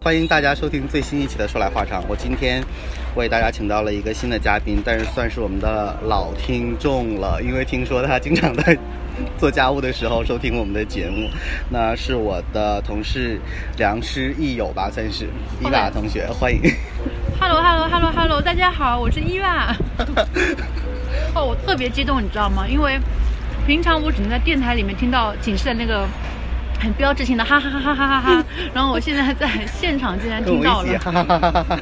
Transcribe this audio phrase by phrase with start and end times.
[0.00, 2.00] 欢迎大家收听最新一期的《说来话长》。
[2.08, 2.62] 我今天
[3.16, 8.78] 为大家请到了一个新的嘉宾，但是算是我们的老听众了，因为听说他经常在
[9.36, 11.28] 做家务的时候收听我们的节目。
[11.68, 13.40] 那是我的同事
[13.76, 15.26] 良师益友吧，算是
[15.60, 16.60] 伊娃同学，欢迎。
[17.40, 19.74] Hello，Hello，Hello，Hello，大家好，我是伊娃。
[21.34, 22.64] 哦，我特别激动，你知道吗？
[22.68, 22.96] 因为
[23.66, 26.06] 平常我只能在电台里面听到寝室的那个
[26.78, 30.98] 很标志性的哈哈哈哈哈哈哈， 然后我现在在现场竟然听到了，。
[30.98, 31.78] 哈哈哈哈哈哈。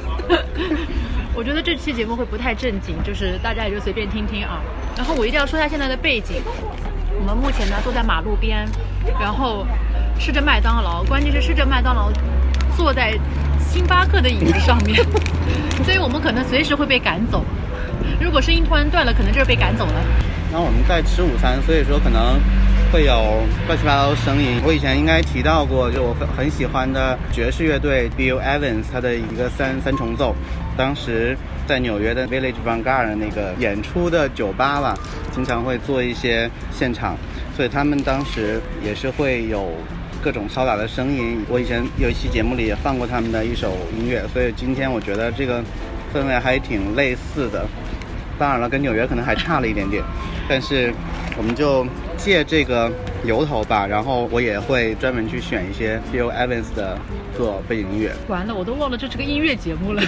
[1.33, 4.59] 我觉得这期节目会不太正经，就是大家也就随便听听啊。
[4.95, 6.41] 然后我一定要说一下现在的背景，
[7.19, 8.67] 我们目前呢坐在马路边，
[9.19, 9.63] 然后
[10.19, 12.11] 吃着麦当劳，关键是吃着麦当劳，
[12.75, 13.13] 坐在
[13.59, 15.05] 星巴克的椅子上面，
[15.85, 17.45] 所以我们可能随时会被赶走。
[18.19, 19.93] 如果声音突然断了，可能就是被赶走了。
[20.51, 22.39] 那我们在吃午餐，所以说可能
[22.91, 24.61] 会有乱七八糟声音。
[24.65, 30.35] 我以前应该提到过，就我很很喜欢的爵士乐队 Bill Evans 他的一个三三重奏，
[30.77, 34.97] 当时在纽约的 Village Vanguard 那个演出的酒吧吧，
[35.33, 37.17] 经常会做一些现场，
[37.55, 39.71] 所以他们当时也是会有。
[40.19, 45.61] 各种嘈杂的声音，我以前有一期节目里也放过他们的一首音乐，所以今天我觉得这个
[46.11, 47.65] 氛围还挺类似的。
[48.37, 50.03] 当然了，跟纽约可能还差了一点点，
[50.49, 50.91] 但是
[51.37, 51.85] 我们就
[52.17, 52.91] 借这个
[53.23, 56.97] 由头吧，然后我也会专门去选一些 Bill Evans 的
[57.37, 58.11] 做背景音乐。
[58.27, 60.01] 完了，我都忘了这是个音乐节目了。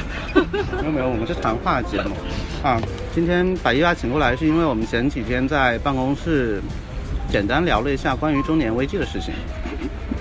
[0.81, 2.15] 没 有没有，我们是谈话节目
[2.63, 2.81] 啊。
[3.13, 6.61] 今天把伊娃请过来，是因为我们前几天在办公室
[7.29, 9.33] 简单聊了一下关于中年危机的事情。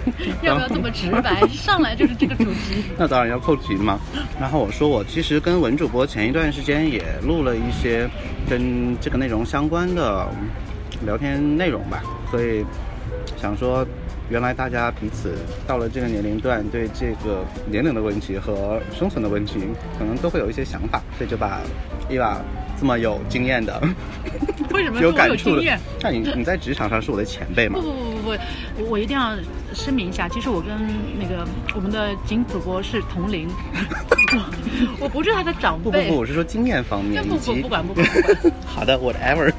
[0.42, 1.46] 要不要这么直白？
[1.48, 2.84] 上来就是这个主题。
[2.96, 3.98] 那当然要扣题嘛。
[4.40, 8.08] 然后我说我其实跟文主播前一段时间也录了一些
[8.48, 10.26] 跟这个内容相关的
[11.04, 12.64] 聊天内容吧，所以
[13.36, 13.86] 想说，
[14.28, 15.34] 原来大家彼此
[15.66, 19.60] 到了这个年龄段，对这个年龄的问题和生存的问题，
[19.98, 21.60] 可能都会有一些想法，所以就把
[22.10, 22.38] 伊娃
[22.78, 23.80] 这么有经验的、
[24.72, 27.82] 为什么有感触的有经验？，那你你在职场上是我的前辈嘛不？
[27.82, 28.38] 不不不不，我
[28.90, 29.36] 我一定要
[29.72, 30.70] 声明一下，其实我跟
[31.18, 33.48] 那个我们的景主播是同龄，
[34.98, 35.84] 我 我不是他的长辈。
[35.84, 39.52] 不不不，我是说经验方面不不不管不管不管 好的，whatever。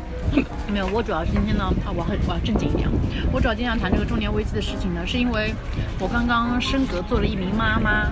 [0.69, 2.88] 没有，我主要是今天呢，啊，我很我要正经一点，
[3.31, 5.53] 我主要今天要谈这个中年危机的事情呢，是因为
[6.00, 8.12] 我刚刚升格做了一名妈妈，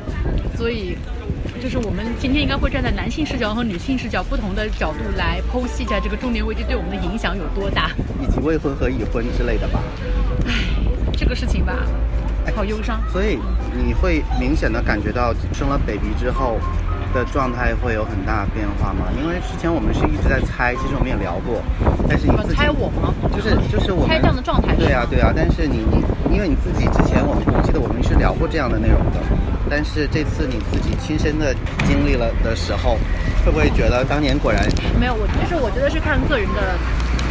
[0.55, 0.97] 所以
[1.61, 7.91] 就是我们今天应该会站在男性视角和女性视角不同的角度来剖析一下这个中年危机对我们的影响有多大。
[8.21, 9.79] 以及未婚和已婚之类的吧。
[10.47, 10.53] 唉
[11.13, 11.73] 这个事情吧，
[12.55, 13.01] 好忧伤。
[13.11, 13.39] 所以
[13.75, 16.59] 你会明显的感觉到生了 baby 之后
[17.13, 19.07] 的状态会有很大的变化吗？
[19.19, 21.61] 因为之前我们是一直在猜，其实我们也聊过，
[22.07, 23.13] 但是你自己猜我吗？
[23.35, 26.03] 就是就是我们猜这样的状态对啊对啊，但是你你
[26.33, 29.19] 因为你自己之前我们我记得我们是聊过这样的内容的，
[29.69, 32.97] 但是这次你自己亲身的经历了的时候，
[33.45, 34.61] 会不会觉得当年果然
[34.99, 36.77] 没有，我就是我觉得是看个人的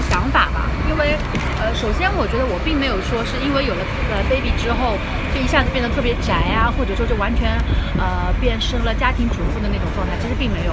[0.08, 1.16] 想法吧，因为
[1.60, 3.80] 呃，首先我觉得我并没有说是因为有了
[4.10, 4.96] 呃 baby 之后
[5.34, 7.50] 就一下子变得特别宅啊，或者说就完全
[7.98, 10.72] 呃变成了家庭主妇的那种状态，其实并没有。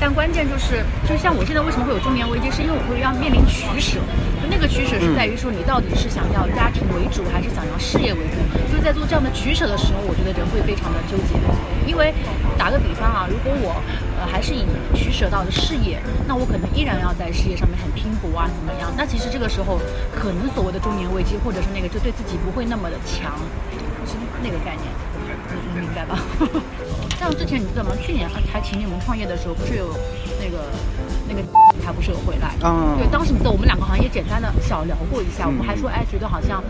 [0.00, 4.00] 但关键就是，就像我现在为什么会有中年危机，是因为我会要面临取舍。
[4.40, 8.40] 就那个取舍是在于说，你到底是想要家庭为主，还是想要事业为主？
[8.64, 11.36] 就是在做这样的取舍的时候，我觉得人会非常的纠结。
[11.84, 12.14] 因为
[12.60, 13.72] 打个比方啊，如果我
[14.20, 15.98] 呃还是以取舍到的事业，
[16.28, 18.92] 那我可能依然要在事业上面很拼搏啊，怎么样？
[18.98, 19.80] 那其实这个时候，
[20.12, 23.32] 可能所谓的中年危机，或者是那个就对自己不会那么的强，
[24.04, 24.12] 是
[24.44, 24.84] 那个概念，
[25.48, 26.20] 你你明白吧？
[27.18, 27.96] 像之前你知道吗？
[27.96, 29.88] 去年还还请你们创业的时候，不是有
[30.38, 30.68] 那个
[31.26, 31.40] 那个
[31.82, 32.52] 他不是有回来？
[32.62, 36.62] 嗯对，当时你知道我们两个好像也简单的小聊过一下，我们还说哎，觉得好像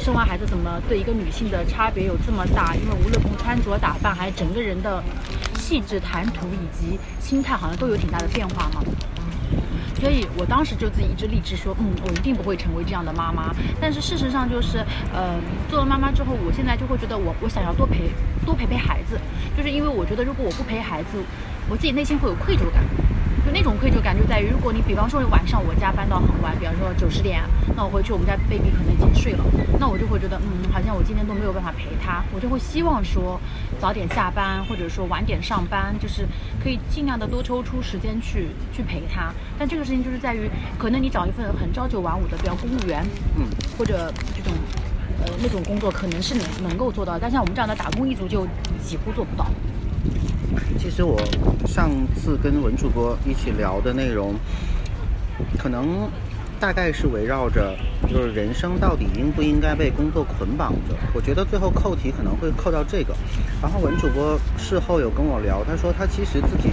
[0.00, 2.74] 生完孩子怎么对一个女性的差别有这么大？
[2.74, 5.02] 因为无论从穿着打扮，还是整个人的
[5.56, 8.82] 气质、谈吐以及心态，好像都有挺大的变化嘛。
[10.00, 13.54] 所以我当时就自己一直立志说，嗯，我一定不会成为这样的妈妈。
[13.78, 14.78] 但是事实上就是，
[15.12, 18.10] 呃，做了妈妈之后，我现在就会觉得我我想要多陪
[18.46, 19.20] 多陪陪孩子，
[19.54, 21.22] 就是因为我觉得如果我不陪孩子，
[21.68, 22.82] 我自己内心会有愧疚感。
[23.50, 27.42] 就那种愧疚感就在于，如果你比方说晚上我加班到很晚，比方说九十点，
[27.76, 29.44] 那我回去我们家 baby 可能已经睡了，
[29.80, 33.40] 那我就会觉得，嗯，好像我今天都没有办法陪他，我就会希望说
[33.80, 36.24] 早点下班，或者说晚点上班，就是
[36.62, 39.32] 可以尽量的多抽出时间去去陪他。
[39.58, 40.48] 但这个事情就是在于，
[40.78, 43.04] 可能你找一份很朝九晚五的，比方公务员，
[43.36, 43.44] 嗯，
[43.76, 44.52] 或者这种
[45.24, 48.46] 呃那种工作，可能是能能够做到，但像我们这样的打工一族就
[48.80, 49.44] 几乎做不到。
[50.78, 51.20] 其实我
[51.66, 54.34] 上次跟文主播一起聊的内容，
[55.58, 56.08] 可能
[56.58, 57.76] 大概是围绕着
[58.08, 60.94] 就是人生到底应不应该被工作捆绑着。
[61.14, 63.14] 我觉得最后扣题可能会扣到这个。
[63.62, 66.70] 然后文主播事后有跟我聊，他说他其实自己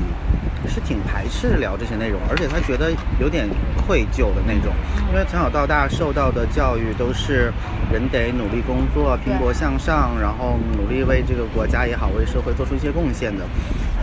[0.68, 3.48] 是挺排斥聊这些内容，而且他觉得有点
[3.86, 4.74] 愧疚的那种，
[5.10, 7.52] 因为从小到大受到的教育都是
[7.92, 13.46] 人得努力工作、拼搏向上，然后努力为这个国家也好、为社会做出一些贡献的。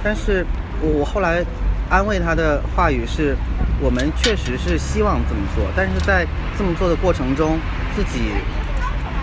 [0.02, 0.44] 但是
[0.80, 1.44] 我我后来
[1.90, 3.36] 安慰他的话语是，
[3.80, 6.26] 我们确实是希望这么做，但是在
[6.56, 7.58] 这么做的过程中，
[7.94, 8.32] 自己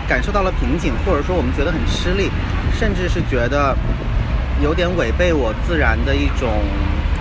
[0.08, 2.30] 感受到了瓶颈，或者说我们觉得很吃力，
[2.72, 3.76] 甚至是觉得
[4.62, 6.48] 有点违背我自然的一种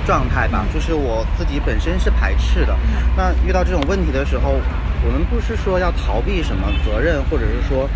[0.06, 2.76] 状态吧，就是我自己本身是排斥的。
[3.16, 4.60] 那遇到这种问题的时候，
[5.06, 7.90] 我们不是说要逃避什么责任，或者是说，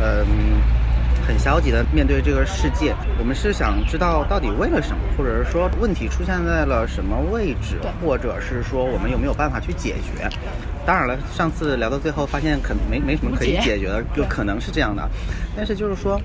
[0.00, 0.60] 嗯。
[1.24, 10.28] 很消极的面对这个世界，我们是想知道到底为了什么，或者是说问题出现在了什么位置，或者是说我们有没有办法去解决？
[10.84, 15.08] 当然了，上次聊到最后发现可没没什么可以解决的，就可能是这样的。
[15.56, 16.20] 但是就是说。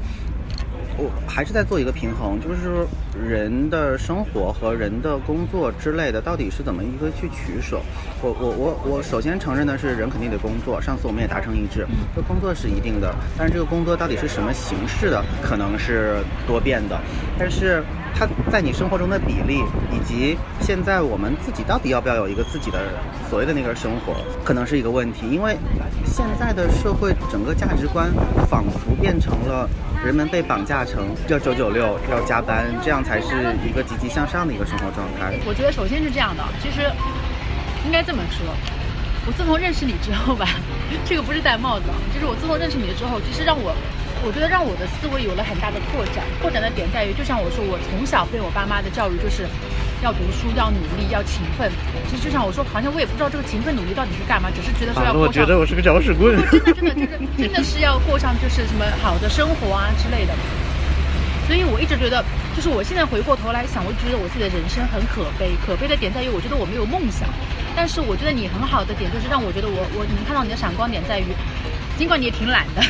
[0.98, 2.86] 我还是在做一个平衡，就是
[3.16, 7.80] 人的生活和人的工作之类的，到底是怎么一个去取舍？
[8.22, 10.82] 我我我我首先承认的是，人肯定得工作。
[10.82, 11.86] 上次我们也达成一致，
[12.16, 16.16] 这工作是一定的，但是这个工作到底是什么形式的，可能是
[16.48, 17.00] 多变的。
[17.38, 17.84] 但是
[18.16, 19.62] 它在你生活中的比例，
[19.92, 22.80] 以及现在我们自己到底要不要有一个自己的
[23.30, 25.30] 所谓的那个生活，可能是一个问题。
[25.30, 25.56] 因为
[26.06, 28.12] 现在的社会整个价值观
[28.50, 29.70] 仿佛变成了。
[30.08, 33.28] 人们被绑架成要九九六，要加班，这样才是
[33.68, 35.36] 一个积极向上的一个生活状态。
[35.46, 36.80] 我觉得首先是这样的，其实
[37.86, 38.48] 应该这么说，
[39.28, 40.48] 我自从认识你之后吧，
[41.04, 43.76] 这个不是戴帽子，啊，就是我自从认识你之后，其实让我。
[44.26, 49.46] 我觉得让我的思维有了很大的拓展，拓展的点在于，就像我说，我从小被我爸妈的教育就是，
[50.04, 51.72] 要读书，要努力，要勤奋。
[52.10, 55.28] 其实就像我说，好像我也不知道这个勤奋努力到底是干嘛，只是觉得说要过上。
[55.28, 56.38] 我觉得我是个搅屎棍。
[56.52, 60.34] 真的真的就是真的是要过上就是什么好的生活啊之类的。
[61.48, 62.24] 所以我一直觉得，
[62.56, 65.52] 就是我现在回过头来想，我觉得我自己的人生很可悲。
[65.66, 67.28] 可悲的点在于，我觉得我没有梦想。
[67.76, 71.26] 但是我觉得你很好的点就是让我觉得我我能看到你的闪光点在于。
[71.98, 72.84] 尽管你也挺懒的，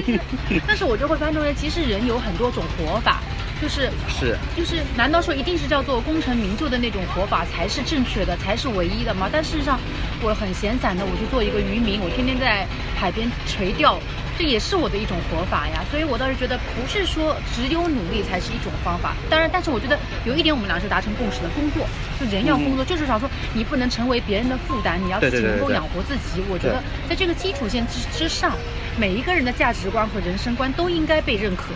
[0.66, 3.20] 但是我就会发现，其实人有很多种活法，
[3.60, 9.28] 就是是就是，难道说一定是叫做功成名就的那种活法才是正确的，才是唯一的吗？
[9.32, 9.78] 但事实上，
[10.22, 12.66] 我很闲散的，我去做一个渔民，我天天在
[12.96, 13.98] 海边垂钓。
[14.38, 19.16] 这也是我的一种活法呀，所以我倒是觉得不是说只有努力才是一种方法。
[19.30, 21.88] 当然，但是我觉得有一点我们俩是达成共识的，工作
[22.20, 26.42] 就人要工作，就是想说你不能成为别人的负担，你要自己能够养活自己。
[26.50, 28.52] 我觉得在这个基础线之之上，
[28.98, 31.72] 每一个人的价值观和人生观都应该被认可。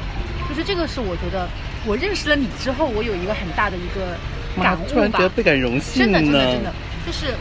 [0.46, 1.48] 就是这个是我觉得
[1.86, 4.16] 我认识了你之后，我有一个很大的一个
[4.62, 4.88] 感悟吧。
[4.92, 6.72] 突然觉得倍感荣幸真的真的真的，
[7.06, 7.34] 就是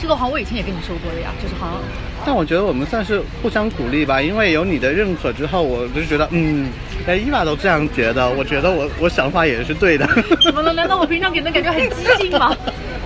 [0.00, 1.80] 这个好像我以前也跟你说过的呀，就是好像。
[2.24, 6.68] 但我觉得我们算是互相鼓励吧，因为有你的认可之后，我就觉得，嗯，
[7.06, 10.06] 连伊娃都这样觉得，我觉得我我想法也是对的。
[10.42, 10.72] 怎么了？
[10.72, 12.56] 难道我平常给人感觉很激进吗？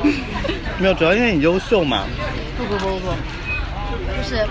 [0.78, 2.05] 没有，主要因为你优秀嘛。
[2.56, 3.12] 不不不不不，
[4.17, 4.46] 就是，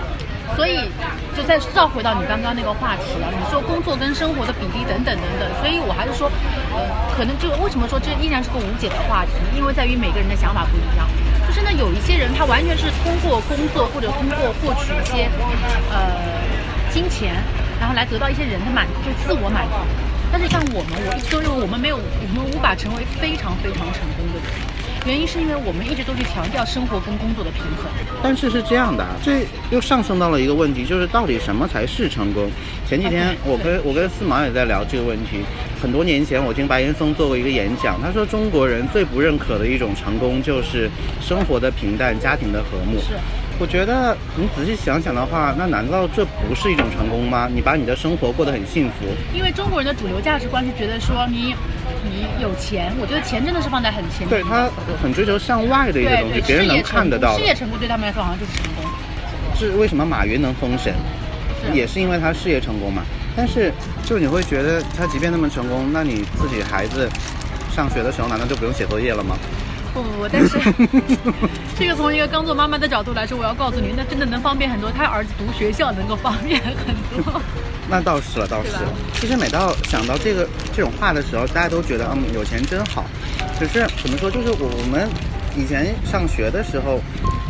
[0.56, 0.90] 所以
[1.36, 3.28] 就再绕回到你刚刚那个话题了。
[3.30, 6.30] 你说工作跟生活的比例等等等等，所以我还是说，
[6.74, 6.80] 呃，
[7.16, 11.08] 可能就为什么说这依然是个无解的话题，因为在于每个人的想法不一样。
[11.46, 15.28] 就是呢，有一些人他完全是通过工作或者通过获取一些
[15.90, 15.98] 呃
[16.90, 17.34] 金钱，
[17.80, 19.74] 然后来得到一些人的满，就自我满足。
[20.30, 24.69] 但是像我们，我一直都认为我们没有，我们无法成为非常非常成功的人。
[25.06, 27.90] 原因是因为我们一直都去强调生活跟工作的平衡，
[28.22, 32.50] 但是是这样的，这又上升到了一个问题，就是到底什么才是成功？
[32.86, 35.40] 前几天我跟我跟四毛也在聊这个问题。
[35.80, 40.90] 很多年前我听白岩松做过一个演讲，他说中国人最不认可的一种成功就是
[41.20, 42.98] 生活的平淡、家庭的和睦。
[43.00, 43.14] 是。
[43.58, 47.46] 我觉得你仔细想想的话，那难道这不是一种成功吗？
[47.52, 49.04] 你把你的生活过得很幸福。
[49.34, 51.54] 因为中国人的主流价值观是觉得说你
[52.04, 54.28] 你有钱，我觉得钱真的是放在很前面。
[54.28, 54.68] 对他
[55.02, 57.36] 很追求向外的一个东西，别人能看得到。
[57.36, 58.84] 事业成功对他们来说好像就是成功。
[59.54, 60.94] 是为什么马云能封神？
[61.74, 63.02] 也是因为他事业成功嘛。
[63.36, 63.72] 但是
[64.04, 67.08] 就你会觉得他即便那么成功，那你自己孩子
[67.74, 69.36] 上学的时候难道就不用写作业了吗？
[69.92, 70.58] 不不不，但是
[71.78, 74.90] 这个从一个刚做妈妈的角度来说，我要告诉你，那真的能方便很多。
[74.90, 77.40] 他儿子读学校能够方便很多。
[77.88, 78.82] 那倒是了，倒是了。
[79.14, 83.04] 其实每到想到这个这种话的时候，大家都觉得嗯，有钱真好。
[83.58, 85.08] 可是怎么说，就是我们
[85.56, 87.00] 以前上学的时候，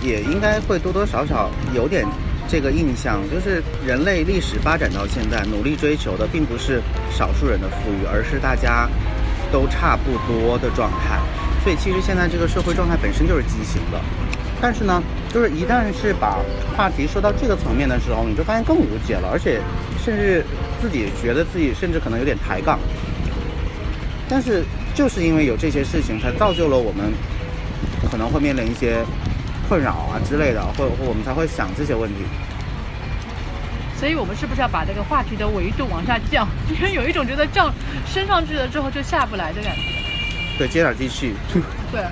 [0.02, 2.06] 也应该会多多少少有点
[2.48, 6.80] 这个印象，就是人类历史发展到现在，努力追求的并不是
[7.10, 8.88] 少数人的富裕，而是大家
[9.52, 11.20] 都差不多的状态。
[11.62, 14.00] 所以其实现在这个社会状态本身就是畸形的，
[14.60, 15.02] 但是呢，
[15.32, 16.38] 就是一旦是把
[16.76, 19.60] 话题说到这个层面的时候，你就发现更无解了，而且
[20.02, 20.44] 甚至
[20.80, 22.78] 自己觉得自己甚至可能有点抬杠。
[24.28, 24.64] 但是
[24.94, 27.12] 就是因为有这些事情，才造就了我们
[28.10, 29.04] 可能会面临一些
[29.68, 32.16] 困扰啊之类的，或或我们才会想这些问题。
[33.98, 36.48] 所以我们是不是要把这个话题的维度往下降？
[36.72, 37.70] 因为有一种觉得降
[38.06, 39.99] 升上去了之后就下不来的感觉。
[40.60, 41.34] 对，接点继续。
[41.90, 42.04] 对。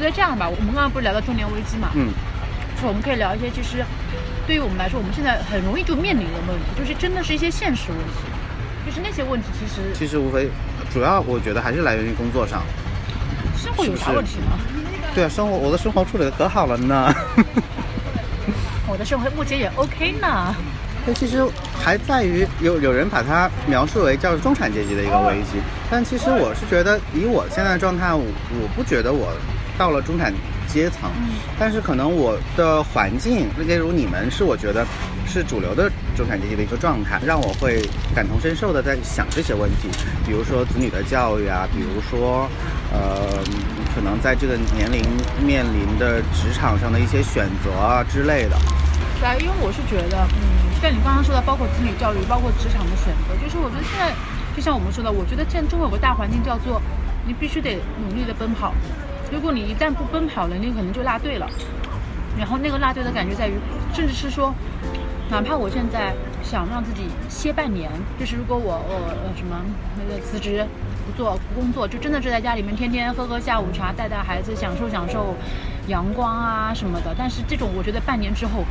[0.00, 1.90] 觉得这样吧，我们刚刚不是聊到中年危机嘛？
[1.94, 2.08] 嗯，
[2.80, 3.84] 说我们可以聊一些，其实
[4.46, 8.24] 对于我们来说，我们现在很容易就面临的问题，就是真的是一些现实问题，
[8.86, 10.48] 就是那些问题其实其实无非
[10.90, 12.62] 主要我觉得还是来源于工作上。
[13.56, 14.58] 生活有啥问题吗？
[15.14, 17.12] 对啊，生活我的生活处理的可好了呢。
[18.88, 20.54] 我的生活目前也 OK 呢。
[21.06, 21.42] 这其实
[21.82, 25.58] 还在于有有人把它描述为叫中产阶级的一个危机，
[25.90, 29.32] 但其实我是觉得以我现在的状态，我我不觉得我
[29.80, 30.30] 到了中产
[30.68, 31.08] 阶层，
[31.58, 34.84] 但是可能我的环境，例如你们是我觉得
[35.26, 37.80] 是主流的中产阶级的一个状态，让我会
[38.14, 39.88] 感同身受的在想这些问题，
[40.26, 42.46] 比如说子女的教育啊，比如说
[42.92, 43.40] 呃
[43.94, 45.00] 可能在这个年龄
[45.42, 48.58] 面临的职场上的一些选择啊之类的。
[49.18, 54.12] 对啊，因为我是觉得，嗯，像你刚刚说的，包括子女教育，包括职场的选择，就是我觉得现在，
[54.54, 56.80] 就像我们说的，我觉得现在中国有个大环境叫做，
[57.26, 58.74] 你必须得努力的奔跑，
[59.30, 61.48] 如果你一旦不奔跑了，你可能就落队了。
[62.38, 63.52] 然后那个落队的感觉在于，
[63.92, 64.54] 甚至是说，
[65.30, 68.94] 哪怕我现在想让自己歇半年，就是如果我我
[69.24, 69.60] 呃什么
[69.96, 70.66] 那个辞职
[71.06, 75.34] 不做不工作，就真的是在家里面天天喝喝下午茶，带带孩子，享受享受
[75.88, 77.14] 阳光啊什么的。
[77.16, 78.64] 但是这种我觉得半年之后。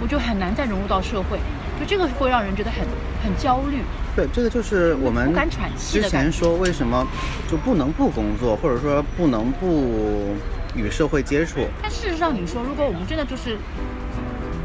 [0.00, 1.38] 我就很难再融入到社会，
[1.78, 2.80] 就这个会让人觉得很
[3.22, 3.84] 很焦虑。
[4.14, 5.32] 对，这个就是我们
[5.76, 7.06] 之前说为什么
[7.50, 10.34] 就不能不工作，或者说不能不
[10.74, 11.60] 与社会接触。
[11.80, 13.56] 但事实上，你说如果我们真的就是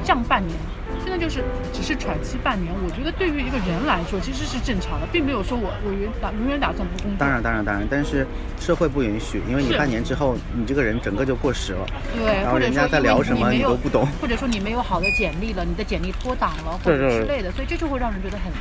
[0.03, 0.57] 降半年。
[1.03, 7.19] 真的就是只是喘息半年，我觉得对于一个人来说其实是正常的，并没有说我我原打永远打算不工作。
[7.19, 8.25] 当然当然当然，但是
[8.59, 11.85] 社会不允许，因为你半年之后你这个人整个就过时了。
[12.17, 18.51] 对，然后人家在聊什么你都不懂，或者说你没有好的简历了，你的简历脱档了或者之类的，所以这就会让人觉得很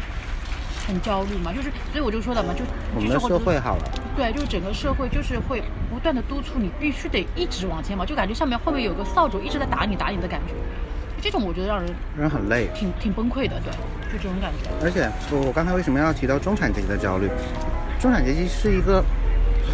[0.86, 1.52] 很焦虑嘛。
[1.52, 2.64] 就是所以我就说了嘛，就
[2.94, 3.82] 我们的社会好了。
[4.16, 10.54] 对，就是整个社会就是会不断的督促你必须得一直往前跑，就感觉上面后面有个扫帚一直在打你打你的感觉。
[11.20, 13.72] 这种我觉得让人人很累，挺挺崩溃的，对，
[14.12, 14.70] 就这种感觉。
[14.84, 17.28] 而且我我刚才为什么要提到中产阶级的焦虑？
[17.98, 19.02] 中产阶级是一个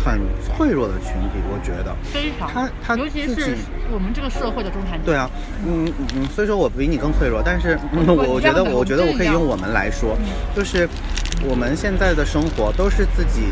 [0.04, 2.50] 很脆弱的群体，我觉得非常。
[2.52, 3.56] 他他尤其是
[3.92, 5.06] 我们这个社会的中产阶级。
[5.06, 5.30] 对啊，
[5.66, 10.16] 嗯嗯，所以说我比你更脆弱，但是我我觉得我觉得我可以用我们来说，
[10.54, 10.88] 就是
[11.44, 13.42] 我们现在的生活都是自己。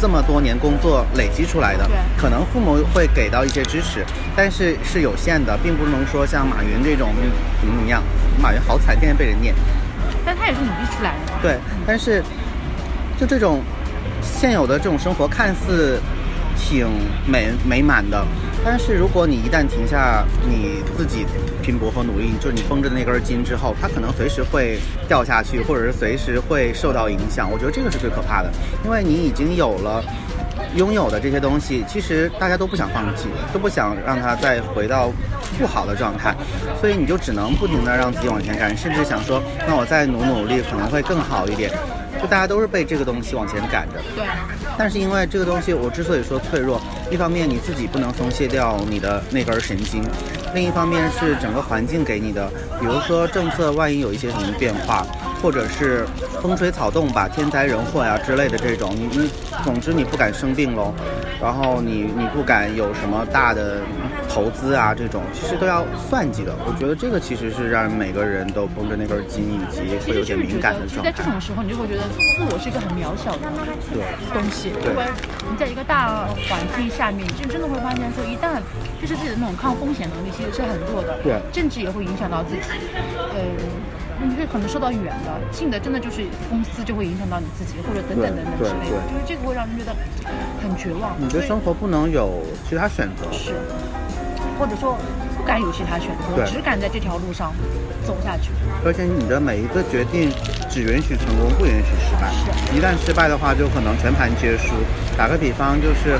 [0.00, 4.04] 这么多年工作累积出来的，可能父母会给到一些支持，
[4.34, 7.10] 但是是有限的，并不能说像马云这种
[7.60, 8.02] 怎么怎么样。
[8.42, 9.54] 马云好惨，天天被人念。
[10.24, 11.32] 但他也是努力出来的。
[11.40, 12.20] 对，但是
[13.16, 13.62] 就这种
[14.22, 15.98] 现有的这种生活看似
[16.56, 16.86] 挺
[17.26, 18.24] 美美满的，
[18.64, 21.26] 但是如果你一旦停下你自己
[21.62, 27.50] 拼搏和努力，就是你绷着的那根筋之后，它可能随时会掉下去，或者是随时会受到影响。
[27.50, 28.50] 我觉得这个是最可怕的，
[28.84, 30.04] 因为你已经有了
[30.76, 35.10] 拥有的这些东西，其实大家都不想放弃，都不想让它再回到
[35.58, 36.34] 不好的状态，
[36.80, 41.70] 所以你就只能不停的让自己往前赶，甚至想说，那我再努努力可能会更好一点。
[42.22, 44.00] 就大家都是被这个东西往前赶着。
[44.16, 44.24] 对。
[44.78, 50.02] 但是因为这个东西，我之所以说脆弱，一方面你自己不能松懈掉你的那根神经，
[50.54, 52.48] 另一方面是整个环境给你的，
[52.80, 55.06] 比如说政策万一有一些什么变化，
[55.42, 56.06] 或者是
[56.40, 59.30] 风吹草动吧，天灾人祸呀之类的这种，你你
[59.64, 60.94] 总之你不敢生病喽，
[61.42, 63.80] 然后你你不敢有什么大的
[64.28, 66.54] 投资啊这种，其实都要算计的。
[66.64, 71.24] 我觉得这个其实是让每个人都绷着那根筋，以及会有点敏感的状态在。
[71.24, 72.02] 这种时候，你就会觉得
[72.38, 73.50] 自我是一个很渺小的
[74.32, 74.70] 东西。
[74.80, 75.04] 对因为
[75.50, 78.62] 你在一个大环境下面，你就真的会发现说，一旦
[79.00, 81.18] 就是自己的那种抗风险能力其实是很弱的。
[81.24, 82.62] 对政治也会影响到自己。
[83.34, 83.42] 呃，
[84.22, 88.96] 你会可能受到远的，近的真的就是公司就会影响到你自己，或者等等等等之类的。
[89.10, 89.94] 就是这个会让人觉得
[90.62, 91.16] 很绝望。
[91.18, 93.26] 你的生活不能有其他选择。
[93.32, 93.54] 是，
[94.58, 94.96] 或者说
[95.36, 97.52] 不敢有其他选择，只敢在这条路上
[98.06, 98.50] 走下去。
[98.84, 100.30] 而且你的每一个决定
[100.70, 102.30] 只允许成功，不允许失败。
[102.74, 104.74] 一旦失败的话，就可能全盘皆输。
[105.16, 106.18] 打个比方，就是，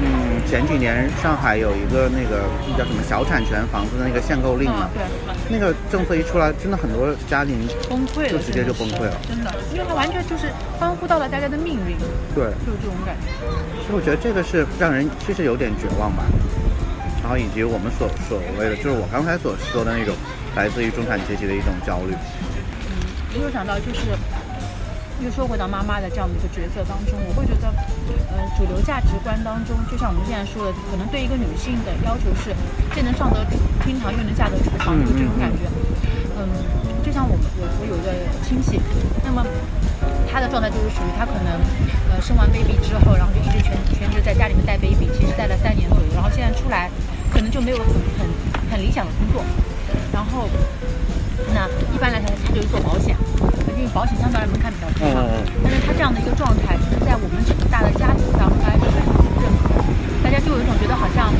[0.00, 9.16] 嗯，前几年上海有一个那个那叫什么小产权房子的那个限购令嘛嗯，，对，那个政策一出来，真的很多家庭崩溃了，就直接就崩溃了。
[9.28, 11.96] 真的，因为它完全就是关乎到了大家的命运，
[12.34, 13.26] 对，就是这种感觉。
[13.86, 16.24] 所以我觉得这个是让人其实有点绝望吧。
[17.22, 20.14] 然后以及我们所所谓的，就是我刚才所说的那种
[20.54, 22.14] 来自于中产阶级的一种焦虑。
[22.14, 23.02] 嗯
[23.38, 24.00] 我有想到就是，
[25.24, 27.72] 又说回到妈妈的这样的一个角色当中，我会觉得，
[28.28, 32.52] 呃，主流价值观当中，就像我们现在说的，可能对一个女性的要求是，
[32.94, 33.40] 既能上得
[33.82, 35.64] 厅堂，又能下得厨房，就这种感觉。
[36.36, 36.44] 嗯，
[37.02, 38.12] 就像我们我我有一个
[38.44, 38.78] 亲戚，
[39.24, 39.40] 那么
[40.30, 41.48] 他的状态就是属于他可能，
[42.12, 46.90] 呃，生完 baby 之后，然后就一直全全职在家里面带 baby，其实带了三年左右，然后现在出来，
[47.32, 47.88] 可能就没有很
[48.20, 48.28] 很
[48.70, 49.42] 很理想的工作，
[50.12, 50.46] 然后。
[51.54, 53.16] 那一般来说，他就是做保险，
[53.76, 55.24] 因为保险相对来说门槛比较低嘛。
[55.62, 59.72] 但是他这样的一个状态，就是在我们整个大的家庭当中，大家是非常不认可。
[60.22, 61.32] 大家就有一种觉得好像，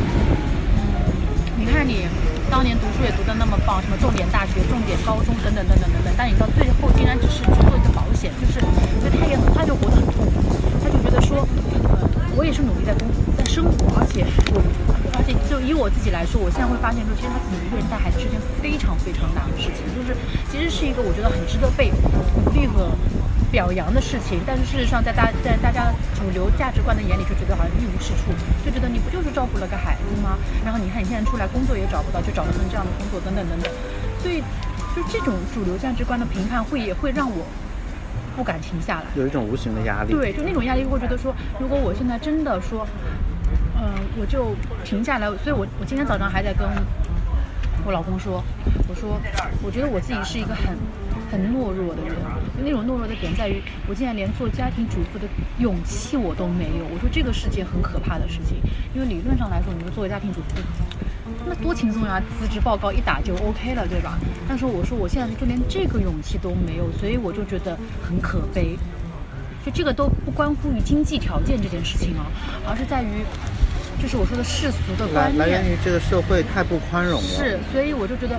[0.76, 1.10] 嗯，
[1.58, 2.06] 你看你
[2.50, 8.60] 当年读书也读得那么棒，什么重点大学、重点高中等等等等等等，但你到最后竟然只是去做一个保险，就是，
[9.00, 10.40] 所以他也很他就活得很痛苦，
[10.82, 11.46] 他就觉得说，
[11.90, 11.98] 呃，
[12.36, 14.24] 我也是努力在工在生活，而且
[14.54, 14.60] 我
[15.48, 20.14] 就以我自己来说，我现在会发现说，其实他自己一个人带孩子是件非常非常难的事情，就是
[20.50, 21.90] 其实是一个我觉得很值得被
[22.34, 22.90] 鼓励和
[23.50, 28.30] 表扬的事情，但是事实上在大在大家主流价值观的眼里，就觉得好像一无是处，
[28.64, 30.38] 就觉得你不就是照顾了个孩子吗？
[30.64, 33.72] 然后你看你现在出来工作也找不到，就找了份这样的工作，等等等等，
[34.22, 34.42] 所以
[34.94, 37.46] 就这种主流价值观的评判会也会让我
[38.36, 39.06] 不敢停下来。
[39.14, 40.12] 有一种无形的压力。
[40.12, 42.86] 对，就那种压力会觉得说，如果我现在真的说，
[43.78, 46.66] 嗯、我就停下来，所以我我今天早上还在跟
[47.84, 48.42] 我老公说，
[48.88, 49.20] 我说
[49.62, 50.76] 我觉得我自己是一个很
[51.30, 52.16] 很懦弱的人，
[52.64, 55.26] 那种懦弱的点在于，我竟然连做家庭主妇的
[55.58, 56.84] 勇气我都没有。
[56.92, 58.56] 我说这个是件很可怕的事情，
[58.94, 60.56] 因为理论上来说，你说作为家庭主妇，
[61.46, 64.18] 那多轻松呀，辞职报告一打就 OK 了，对吧？
[64.48, 68.76] 但是我说我现在就连这个勇气都没有，所以我就觉得很可悲。
[69.64, 72.26] 就这个都不关乎于经济条件这件事情啊，
[72.68, 73.26] 而是在于，
[74.00, 75.38] 就是我说的世俗的来观念。
[75.38, 77.28] 来源于这个社会太不宽容了。
[77.28, 78.38] 是，所以我就觉得，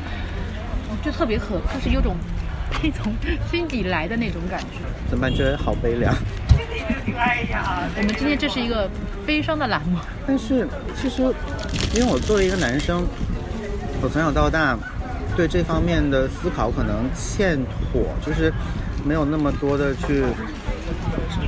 [1.04, 2.16] 就特别可，就是有种
[2.84, 3.14] 那种
[3.50, 4.78] 心底来的那种感觉。
[5.10, 5.34] 怎么办？
[5.34, 6.14] 觉得好悲凉。
[7.96, 8.90] 我们今天这是一个
[9.26, 10.68] 悲伤的栏目，但是
[11.02, 11.22] 其实，
[11.96, 13.06] 因为我作为一个男生，
[14.02, 14.78] 我从小到大
[15.36, 17.58] 对这方面的思考可能欠
[17.92, 18.54] 妥，就是
[19.04, 20.24] 没有那么多的去。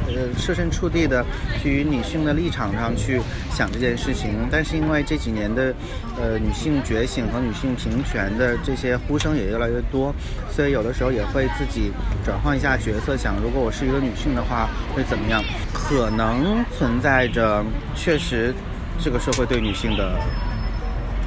[0.07, 1.25] 呃，设身处地的
[1.61, 3.21] 去于女性的立场上去
[3.53, 5.73] 想这件事情，但是因为这几年的
[6.19, 10.13] 呃女性觉醒和女性平权的这些呼声也越来越多，
[10.51, 11.91] 所以有的时候也会自己
[12.25, 15.43] 转换一下角色，想如果我是一个女性的话会怎么样？
[15.73, 17.63] 可能存在着
[17.95, 18.53] 确实
[18.99, 20.19] 这个社会对女性的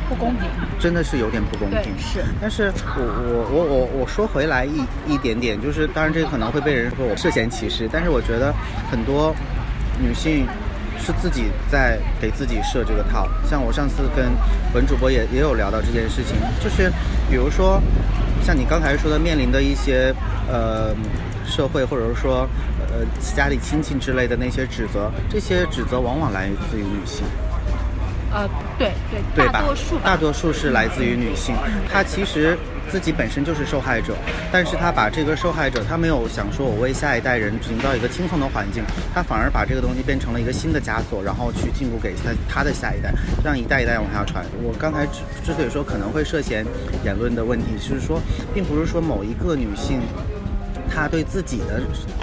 [0.08, 0.48] 不公平。
[0.78, 1.82] 真的是有点不公平。
[1.98, 3.02] 是但是我
[3.50, 8.52] 我我我我说回来一一点点，就是当然这个可能会被人说我涉嫌歧视，但是我觉得
[8.90, 9.34] 很多
[10.00, 10.46] 女性
[10.98, 13.28] 是自己在给自己设这个套。
[13.48, 14.30] 像我上次跟
[14.74, 16.90] 文主播也也有聊到这件事情，就是
[17.30, 17.80] 比如说
[18.42, 20.14] 像你刚才说的面临的一些
[20.48, 20.94] 呃
[21.46, 27.24] 社会或者是说呃家里亲戚之类的那些指责，这些指责往往来自于女性。
[28.32, 29.52] 呃，对对，对吧？
[29.52, 31.54] 大多数吧，大多数是来自于女性，
[31.92, 32.56] 她其实
[32.90, 34.14] 自己本身就是受害者，
[34.50, 38.82] 但是她把这个受害者，她没有想说我为下一代人营造一个轻松的环境，
[39.14, 43.12] 她反而把这个东西变成了一个新的枷锁，然后去进步给她她的下一代，
[43.44, 44.44] 让一代一代往下传。
[44.62, 46.64] 我刚才之之所以说可能会涉嫌
[47.04, 48.20] 言论的问题，是说，
[48.54, 50.00] 并不是说某一个女性。
[50.94, 51.80] 她对自己的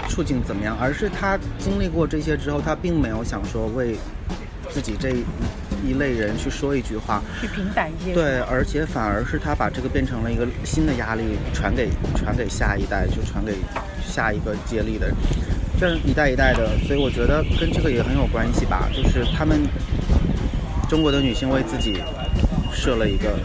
[0.08, 3.96] 处境怎么样，而是她经历过这些之后，她并没有想说为
[4.70, 5.10] 自己这
[5.86, 8.12] 一类人去说一句话，去平反一些。
[8.12, 13.54] 对，而且反而是他把这个变成了一个新的压力，传给传给下一代，就传给
[14.04, 15.16] 下一个接力的人，
[15.78, 19.60] 这样一代一代的，所以我觉得跟这个也很有关系吧，就是他们
[20.88, 22.02] 中国的女性为自己
[22.72, 23.38] 设了一个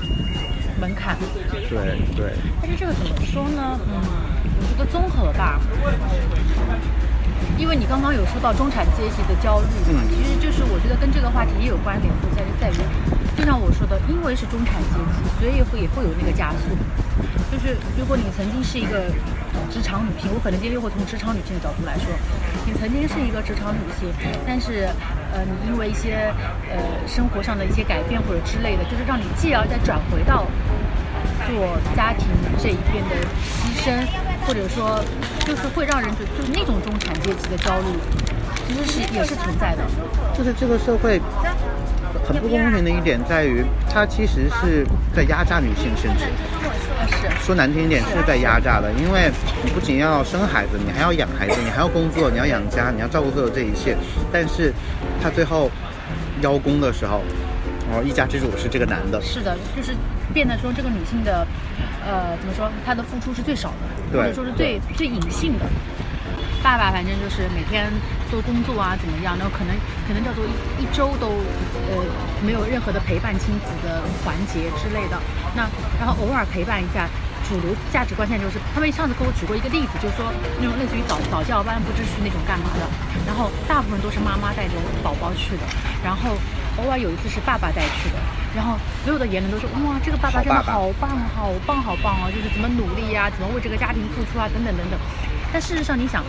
[0.80, 1.18] 门槛。
[1.52, 2.34] 对对。
[2.62, 3.80] 但是这个怎么说呢？
[3.88, 4.02] 嗯，
[4.60, 5.60] 我觉得综合吧。
[7.66, 12.78] 因为你刚刚有说到中产阶级的焦虑嘛，其实就是我觉得跟这个话题也有关联，就在于在于，
[13.36, 16.70] 就像我说的，因为是中产阶级，所以会也会有那个加速。
[17.52, 19.10] 就是如果你曾经是一个
[19.74, 22.06] 职场女性，我可能今天又会从职场女性的角度来说，
[22.68, 24.14] 你曾经是一个职场女性，
[24.46, 24.86] 但是
[25.34, 26.30] 呃，你因为一些
[26.70, 30.46] 呃生活上的一些改变或者之类的，就是让你继而再转回到。
[31.46, 32.26] 做家庭
[32.58, 33.92] 这一边的牺牲，
[34.46, 35.04] 或者说，
[35.46, 37.86] 就是会让人觉，就是那种中产阶级的焦虑，
[38.68, 39.84] 其实是也是存在的。
[40.38, 41.20] 就是这个社会
[42.28, 46.26] 很不公平的一点在于，它其实是在压榨女性，甚至
[47.44, 49.32] 说难听一点是在压榨的，因为
[49.64, 53.98] 你不仅要生孩子，你还要养孩子，你还要工作，你要养家，你要照顾所有这一切。
[54.32, 54.72] 但是，
[55.22, 55.72] 他最后
[56.42, 57.22] 邀功的时候。
[57.94, 59.96] 哦，一家之主是这个男的，是的，就是
[60.34, 61.46] 变得说这个女性的，
[62.06, 65.66] 呃，怎么说，他的付出是最少的，或者说是最最隐性的。
[66.64, 67.92] 爸爸反正就是每天
[68.32, 69.38] 做工作啊，怎么样？
[69.38, 69.76] 然后可能
[70.08, 71.28] 可能叫做一一周都
[71.90, 72.06] 呃
[72.46, 75.20] 没有任何的陪伴亲子的环节之类的。
[75.56, 75.68] 那
[76.00, 77.10] 然后偶尔陪伴一下。
[77.46, 82.82] 主流价值观现在就是，他们上次给我举过一个例子，就是说那种类似于早早教班、不知去那种干嘛的，
[83.22, 84.74] 然后大部分都是妈妈带着
[85.06, 85.64] 宝宝去的，
[86.02, 86.34] 然后
[86.78, 88.18] 偶尔有一次是爸爸带去的，
[88.56, 95.00] 然后所有的言论都是哇，这个爸爸真的好棒，好棒，好棒哦，就是怎么努力呀，怎么为这个家庭付出啊，等等等等。
[95.52, 96.24] 但事实上，你想，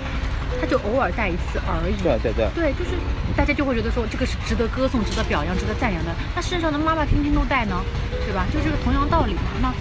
[0.60, 1.94] 他就偶尔带一次而已。
[2.02, 2.46] 对对对。
[2.54, 2.94] 对，就是
[3.36, 6.14] 大家就会觉得说这个是值得歌颂、值得表扬、值得赞扬的。
[6.34, 7.82] 那事实上的妈妈天天都带呢，
[8.24, 8.46] 对吧？
[8.52, 9.42] 就是同样道理嘛。
[9.60, 9.72] 那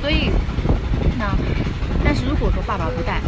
[0.00, 0.30] 所以。
[1.16, 1.30] 那，
[2.02, 3.20] 但是如果说爸爸不带，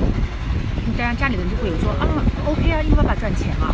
[0.98, 2.08] 当然家里人就会有说啊
[2.44, 3.70] ，OK 啊，因为爸爸赚钱啊。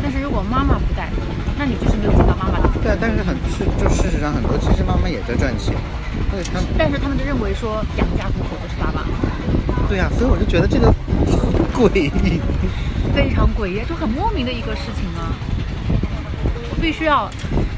[0.00, 1.10] 但是如果妈妈不带，
[1.56, 2.82] 那你就是没有尽到妈妈的责任。
[2.82, 5.74] 对，但是很是就事实上很多其实妈妈也在赚钱，
[6.30, 6.64] 对他们。
[6.76, 9.06] 但是他们就认为说养家糊口的是爸爸。
[9.88, 10.92] 对呀，所以我就觉得这个
[11.72, 12.40] 诡异，
[13.14, 15.32] 非常诡异，就很莫名的一个事情啊。
[16.70, 17.30] 我必须要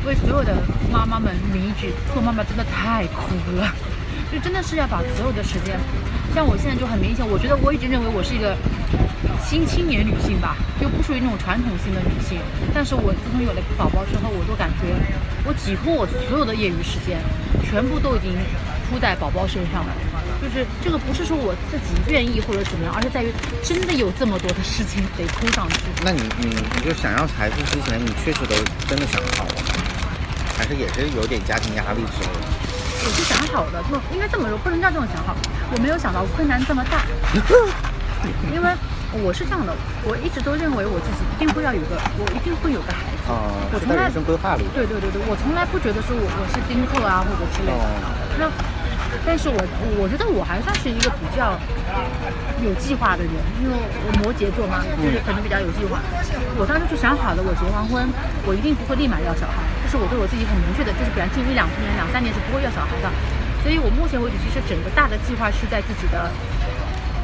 [0.06, 0.54] 为所有的
[0.90, 3.68] 妈妈们鸣一句：做妈妈真的太苦了。
[4.32, 5.78] 就真的是要把所有的时间，
[6.34, 8.56] 像我现在就很明显，我觉得我一直认为我是一个
[9.44, 12.38] 新青年女性吧，就不属于那种传统性的女性。
[12.74, 14.94] 但是我自从有了宝宝之后，我都感觉
[15.44, 17.18] 我几乎我所有的业余时间，
[17.64, 18.32] 全部都已经
[18.90, 19.92] 扑在宝宝身上了。
[20.42, 23.32] 就是这个不是说我自己愿意或者怎么样，而是在于
[23.64, 25.80] 真的有这么多的事情得扑上去。
[26.04, 28.54] 那你你你就想要孩子之前，你确实都
[28.86, 29.54] 真的想好了，
[30.58, 32.46] 还是也是有点家庭压力之类的？
[33.06, 35.34] 我是想好的，就应该这么说，不能叫这种想好。
[35.72, 37.06] 我没有想到困难这么大，
[38.52, 38.68] 因为
[39.22, 39.72] 我是这样的，
[40.04, 43.32] 我一直都认为我自己一定会要有个，我一定会有个孩子。
[43.32, 44.64] 啊，我从来人生规划里。
[44.74, 47.84] 对对对对，我从来不觉得说我我是丁克啊或者之类的。
[48.38, 48.46] 那，
[49.24, 49.58] 但是我
[49.98, 51.58] 我觉得我还算是一个比较
[52.62, 55.98] 有计划的人，因为我摩羯座嘛，就是可能比较有计划。
[56.60, 58.06] 我当时就想好了，我结完婚，
[58.46, 59.64] 我一定不会立马要小孩。
[59.82, 63.10] 这是我对我自己很明确的，就是比方近一两年、两三年是不会要小孩的，
[63.62, 66.30] 所以我目前为止其实整个大的计划是在自己的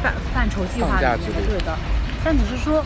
[0.03, 1.77] 范范畴计划里面的，对的。
[2.25, 2.85] 但只是说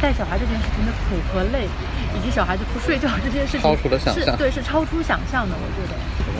[0.00, 1.68] 带小孩这件事情的苦和累，
[2.14, 5.94] 以及小孩子不睡觉这件事情，超出了想象，对，是超出想象的，我觉得。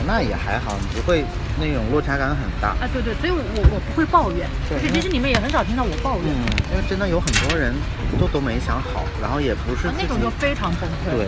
[0.07, 1.25] 那也还好，你不会
[1.59, 2.87] 那种落差感很大啊。
[2.91, 3.37] 对对，所以我
[3.69, 7.75] 我不会抱怨，就是其实你们也很少听到我抱怨，嗯，因为真的有很多人
[8.17, 11.27] 都都没想好，然后也不是那种就非常崩溃，对。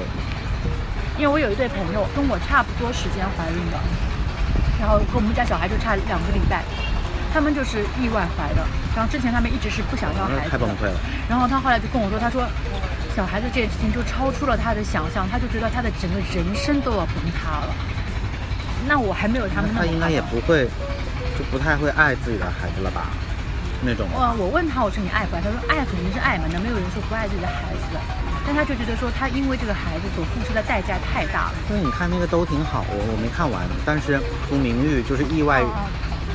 [1.19, 3.78] 因为我有一对朋友跟我差不多时间怀孕的，
[4.80, 6.63] 然后跟我们家小孩就差两个礼拜，
[7.34, 8.65] 他们就是意外怀的。
[8.96, 11.00] 然后之前他们一直是不想要孩子，太崩溃了。
[11.30, 12.46] 然后他后来就跟我说，他说
[13.15, 17.74] 小孩子这件事情就超出了他的想象，他就觉得他的整个人生都要崩塌了。
[18.88, 19.86] 那我还没有他们那么。
[19.86, 20.65] 他应该也不会，
[21.38, 23.08] 就不太会爱自己的孩子了吧？
[23.82, 24.08] 那种。
[24.12, 25.41] 我我问他，我说你爱不爱？
[25.41, 27.98] 他说爱肯定是爱嘛，那没有人说不爱自己的孩子。
[28.44, 31.56] 但他就觉得说，他因为这个孩子所付出的代价太大了。
[31.70, 35.62] 对，你看那个都挺好，我我没看完，但是出名誉就是意外，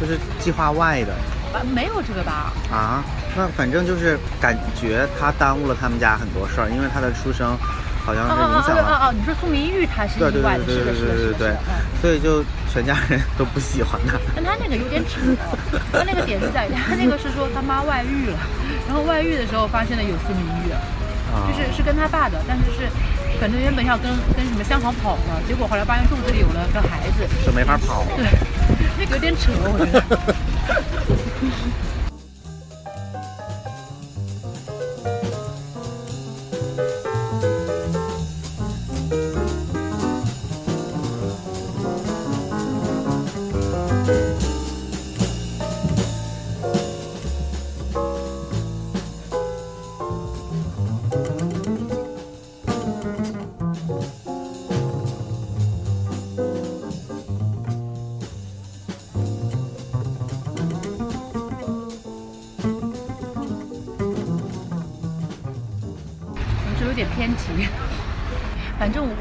[0.00, 1.12] 就是计划外的。
[1.54, 2.52] 啊，没有这个吧？
[2.70, 3.02] 啊，
[3.36, 7.56] 那反正就是感觉他耽误了他们家很多事儿，因为他的出生
[8.04, 8.82] 好像是影响了。
[8.82, 11.56] 哦哦哦，你说苏明玉他是意外的，是的，是的，是的。
[12.02, 14.18] 所以就全家人都不喜欢他。
[14.36, 15.20] 但他那个有点扯，
[15.92, 18.38] 他那个点是在于他那个是说他妈外遇了，
[18.86, 20.70] 然后外遇的时候发现了有苏明玉。
[21.48, 22.88] 就是是跟他爸的，但是是
[23.40, 28.04] 本来原本要跟跟什么香港跑呢，结果后来发现肚子里有了个孩子，就没法跑。
[28.16, 28.26] 对，
[28.98, 30.02] 那 个有点扯，我觉得。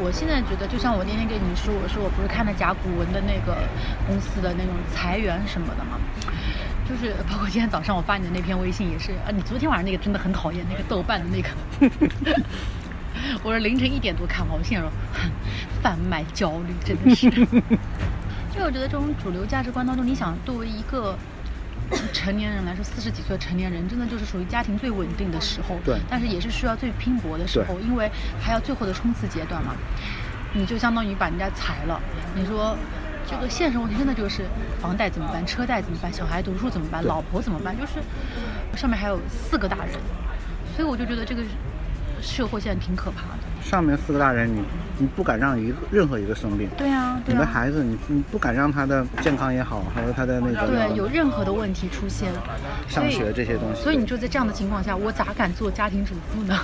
[0.02, 3.58] 我现在觉得，就像我那天跟你说，我说我不是看了甲骨文的那个
[4.08, 6.00] 公司的那种裁员什么的嘛，
[6.88, 11.50] 就是包括今天早上我发你的那篇微信也是啊，你昨天晚上那个真的很讨厌，那个豆瓣的那个，
[13.43, 14.91] 我是凌晨一点多看完，我现在说
[15.82, 17.30] 贩卖焦虑真的是，
[18.56, 21.17] 就我觉得这种主流价值观当中，你想作为一个。
[22.15, 29.75] 成年人来说，四十几岁的成年人真的就是属于家庭最稳定的时候，对，但是也是需要最拼搏的时候，因为还要最后的冲刺阶段嘛。
[30.54, 32.01] 你就相当于把人家裁了，
[32.34, 32.78] 你说
[33.30, 34.45] 这个现实问题真的就是
[34.80, 37.78] 房贷怎么办，车贷怎么办，小孩读书怎么办，老婆怎么办？
[37.78, 37.99] 就是
[38.78, 39.93] 上面还有四个大人，
[40.73, 41.43] 所以我就觉得这个
[42.21, 43.44] 社会现在挺可怕的。
[43.65, 44.62] 上面四个大人，你
[44.99, 46.69] 你不敢让一个任何一个生病。
[46.78, 52.32] 对啊，你的孩子，你你不敢让他的健康也好，还有他的那个对有任何的问题出现，
[52.88, 53.82] 上学这些东西。
[53.82, 56.56] 所以你就在这样的情况下，我咋敢做家庭主妇呢？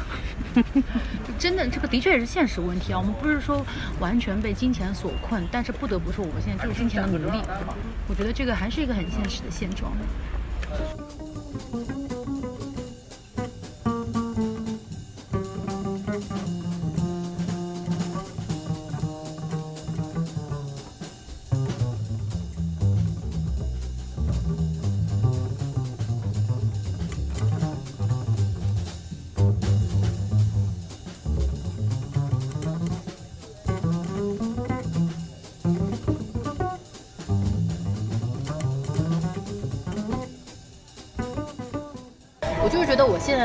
[1.39, 2.99] 真的，这个的确也是现实问题啊。
[2.99, 3.65] 我们不是说
[3.99, 7.75] 完全被金钱所困，但是不得不说，我们现在就是金钱的奴隶，对吧？
[8.07, 9.91] 我觉得这个还是一个很现实的现状。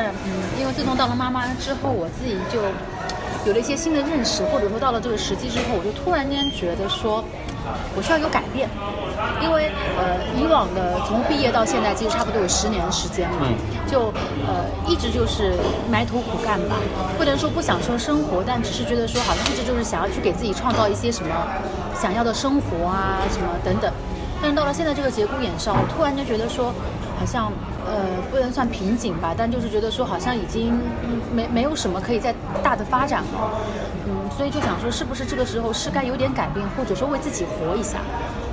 [0.03, 2.59] 嗯，因为自从到了妈妈之后，我自己就
[3.45, 7.23] 有了一些新的认识，或者说到了这个时机之后，我就突然间觉得说，
[7.95, 8.69] 我需要有改变。
[9.41, 13.47] 因为呃，以往的从毕业到现在，其实差不多有十年的时间嘛，
[13.89, 14.13] 就
[14.45, 15.53] 呃一直就是
[15.89, 16.75] 埋头苦干吧，
[17.17, 21.33] 不能说不享受生活，但只是觉得说好像一直就是想要去给自己创造一些什么
[21.99, 23.91] 想要的生活啊，什么等等。
[24.39, 26.71] 但是到了现在这个节骨眼上，我突然间觉得说，
[27.19, 27.51] 好像
[27.85, 30.79] 呃不能算瓶颈吧，但就是觉得说好像已经
[31.33, 33.51] 没没有什么可以再大的发展了，
[34.07, 37.99] 嗯，所以就想说是不是这个时候是该有点改变，或者说为自己活一下。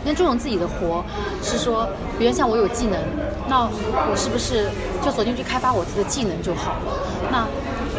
[0.07, 1.03] 那这种自己的活，
[1.43, 3.01] 是说，别人像我有技能，
[3.49, 4.69] 那我是不是
[5.01, 6.93] 就走进去开发我自己的技能就好了？
[7.33, 7.47] 那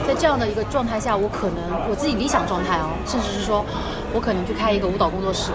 [0.07, 3.65] 在这样的一个状态下，我可能我自己理想状态哦，甚至是说
[4.13, 5.49] 我可能去开一个舞蹈工作室，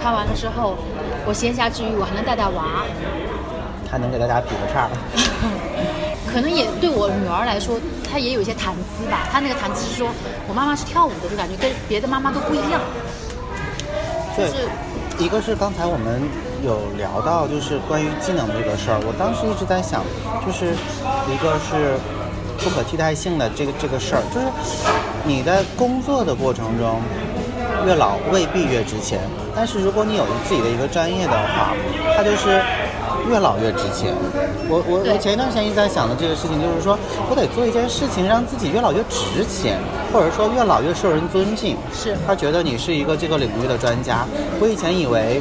[0.00, 0.74] 开完了之后，
[1.26, 2.80] 我闲暇之余我还能带带娃，
[3.90, 4.88] 还能给大家比个叉。
[6.32, 7.76] 可能也对我女儿来说，
[8.08, 9.26] 她也有一些谈资吧。
[9.32, 10.08] 她那个谈资是说，
[10.46, 12.80] 我妈妈是跳舞的，就感觉跟别的妈妈都不一样。
[14.36, 14.68] 就是。
[15.18, 16.22] 一个是刚才我们
[16.64, 20.00] 有聊到，就是关于技能这个事儿，我当时一直在想，
[20.46, 20.72] 就是
[21.28, 22.00] 一个是
[22.64, 24.46] 不可替代性的这个这个事儿，就是
[25.28, 27.02] 你在工作的过程中
[27.84, 29.20] 越老未必越值钱，
[29.54, 31.76] 但是如果你有自己的一个专业的话，
[32.16, 32.56] 它就是
[33.28, 34.14] 越老越值钱。
[34.68, 39.78] 我我我前一段时间一直在想的这个事情，就是说我得做一件事情，让自己越老越值钱。
[40.12, 44.26] 或者说越老越受人尊敬，是他觉得你是一个这个领域的专家。
[44.58, 45.40] 我以前以为，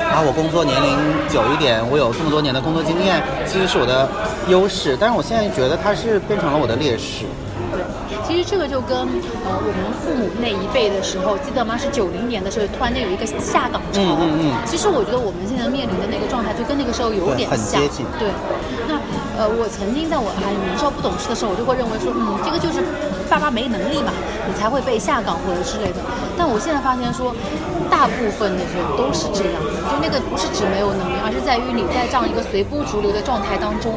[0.00, 0.96] 啊，我工作年龄
[1.28, 4.08] 久一点，我有这么多年的工作经验，其实是我的
[4.48, 4.96] 优势。
[4.98, 7.26] 但是我现在觉得它是变成了我的劣势。
[8.32, 8.96] 对，其实这个就跟
[9.44, 11.76] 呃我们父母那一辈的时候，记得吗？
[11.76, 14.00] 是九零年的时候，突然间有一个下岗潮。
[14.00, 14.52] 嗯嗯嗯。
[14.64, 17.58] 其实我觉得我们现在面临的那个状态，就跟那个时候有点像。
[17.58, 18.06] 很接近。
[18.18, 18.32] 对。
[18.88, 18.96] 那
[19.36, 22.82] 呃，我曾经在我还年少不懂事的时候，我就会认为说，嗯，这个就是。
[23.32, 24.12] 爸爸没能力嘛，
[24.46, 26.04] 你才会被下岗或者之类的。
[26.36, 27.32] 但我现在发现说，
[27.88, 33.96] 大部分的人都是这样的，就那个不是指没有能力，而是在于你在这样一个随波逐流的状态当中，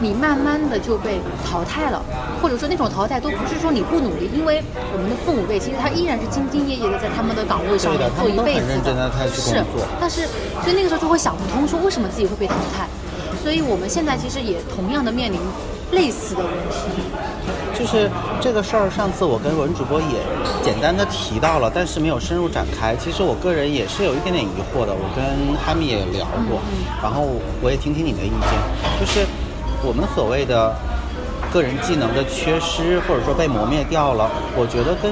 [0.00, 2.02] 你慢慢的就被淘汰了，
[2.42, 9.64] 或者说那种淘汰都不是说你不努力，因为我们的父母辈其实他依然是兢兢业业的在他们的岗位上面做一辈子的，是，
[10.00, 10.26] 但是
[10.62, 12.86] 所以那个时候就会想不通，说为什么自己会被淘汰？
[13.42, 15.38] 所以我们现在其实也同样的面临
[15.92, 17.02] 类似的问题。
[17.78, 20.18] 就是这个事儿，上次我跟文主播也
[20.64, 22.96] 简单的提到了，但是没有深入展开。
[22.96, 26.58] 其实我个人也是有一点点疑惑的，我跟哈米也聊过，
[27.02, 27.28] 然后
[27.62, 28.50] 我也听听你的意见，
[28.98, 29.26] 就是
[29.86, 30.74] 我们所谓的。
[31.52, 35.10] 个人技能的缺失，或者说被磨灭掉了，我觉得跟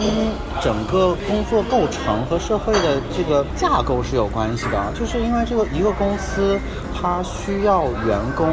[0.61, 4.93] 整个工作构成和社会的这个架构是有关系的。
[4.99, 6.59] 就是因为这个一个公司，
[6.93, 8.51] 它需要员工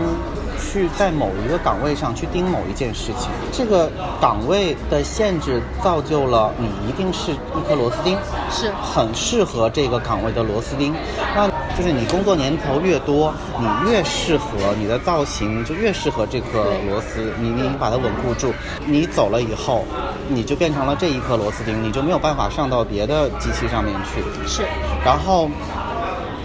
[0.62, 8.15] 去在某一个岗位上去盯某一件事情，这个岗位的限制造就了你一定是一颗螺丝钉，
[8.49, 10.93] 是很适合这个岗位的螺丝钉。
[11.36, 11.49] 那
[11.82, 14.46] 就是你工作年头越多，你越适合
[14.78, 18.54] 你的造型就越适合这颗螺丝，你你把它稳固住。
[18.86, 19.84] 你走了以后，
[20.28, 24.22] 你就变成了这一颗螺丝钉，你就没有办法上到别的机器上面去。
[24.48, 24.62] 是，
[25.04, 25.50] 然后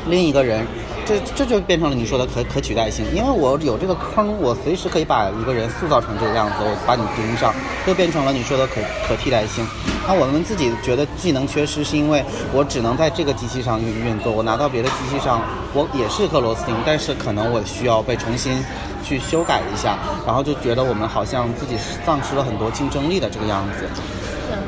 [0.09, 0.67] 另一个人，
[1.07, 7.55] 这这就变成了你说的可可取代性，因为我有这个坑，我随时可以把一个人塑造成这个样子，我把你盯上，
[7.87, 9.65] 就变成了你说的可可替代性。
[10.09, 15.41] 那我们自己觉得技能缺失，是因为我只能在这个机器上运运作，我拿到别的机器上，
[15.73, 18.61] 我也是一颗螺丝钉，但是可能我需要被重新
[19.05, 23.89] 去修改一下，然后就觉得我们好像自己丧失了很多竞争力的这个样子。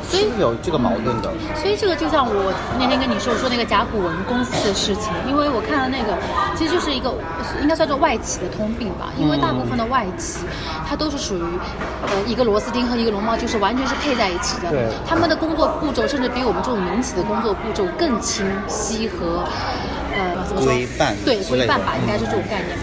[0.09, 6.17] 所以有这个矛盾的，所以这个就像我那天跟你说说那个甲骨文公司的事情，因为我看了那个，
[6.57, 7.13] 其实就是一个
[7.61, 10.41] 应该算作外企的通病吧，因为大部分的外企，
[10.89, 11.43] 它都是属于
[12.03, 19.45] 呃一个螺丝钉和一个螺帽，就是完全是配在一起的，对，他们的工作步骤甚至比我们这种民企的工作步骤更清晰和
[20.17, 20.73] 呃怎么说？
[20.73, 22.77] 规范对规范吧，应该是这种概念。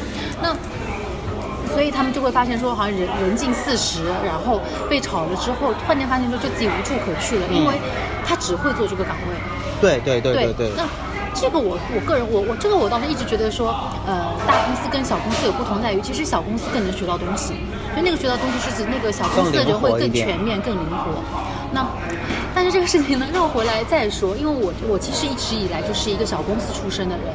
[1.75, 1.85] 那。
[1.85, 4.59] 所以他们就会发现说，好像人人近四十，然后
[4.89, 7.75] 被炒了之后，突然间发现说，就自己无处可去了，因为
[8.25, 9.35] 他只会做这个岗位。
[9.81, 10.71] 对对对对对。
[10.75, 10.87] 那
[11.35, 13.75] 这个我我个人我我这个我倒是一直觉得说，
[14.07, 17.53] 呃，大公司跟小公司有不同在于，其实小公司更能学到东西，
[17.95, 21.21] 就那个学到东西是指那个小公司的人会更全面、更灵活。
[21.71, 21.85] 那
[22.55, 27.25] 但是这个事情呢，绕回来再说，因为我我其实一直以来就是一个小公司出身的人。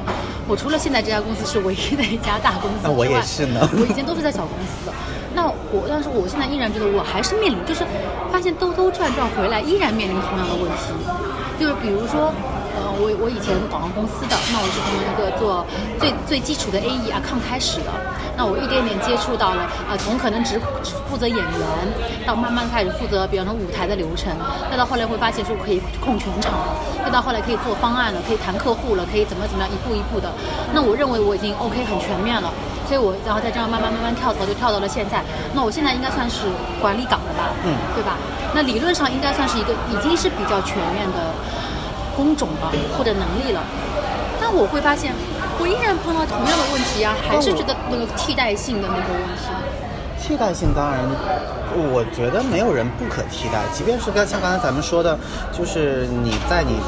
[0.51, 3.71] 我除了现在这家公司是唯一的一家大公司之外，我也是呢。
[3.79, 4.93] 我以前都是在小公司的。
[5.33, 7.87] 那我，但是我现在依然觉得我还是面临，就是
[8.33, 10.91] 发现兜兜转转回来，依然面临同样的问题。
[11.55, 12.35] 就是比如说，
[12.75, 15.65] 呃，我我以前广告公司的，那我是从一个做
[16.01, 17.95] 最最基础的 AE 啊，抗开始的。
[18.41, 20.59] 那我一点点接触到了，呃，从可能只
[21.05, 21.61] 负责演员，
[22.25, 24.33] 到慢慢开始负责，比方说舞台的流程，
[24.71, 26.73] 再到后来会发现说可以控全场了，
[27.05, 30.33] 再到后来可以做方案了，可以谈客户了，可以怎么怎么样，一步一步的。
[30.73, 32.51] 那我认为我已经 OK 很全面了，
[32.89, 35.21] 所以我然后再这样慢慢慢慢跳槽，就跳到了现在。
[35.53, 36.49] 那我现在应该算是
[36.81, 37.53] 管理岗了吧？
[37.69, 38.17] 嗯，对吧？
[38.55, 41.29] 那理论上应该算是一个已经是比较全面的
[42.17, 43.61] 工种了，或者能力了。
[44.41, 45.13] 但我会发现。
[45.61, 49.45] 我依然碰到同样的问题啊，还是觉得那个替代性的那个问题。
[50.17, 51.05] 替代性当然，
[51.93, 53.61] 我觉得没有人不可替代。
[53.73, 55.19] 即便是刚像刚才咱们说的，
[55.53, 56.81] 就是你在你，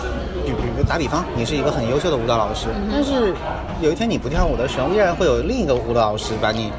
[0.44, 3.34] 比比如打比方，你是一个很优秀的舞蹈老师，但是
[3.80, 6.72] 有一天你不跳舞的时候，依然会有另一个舞蹈老师把你。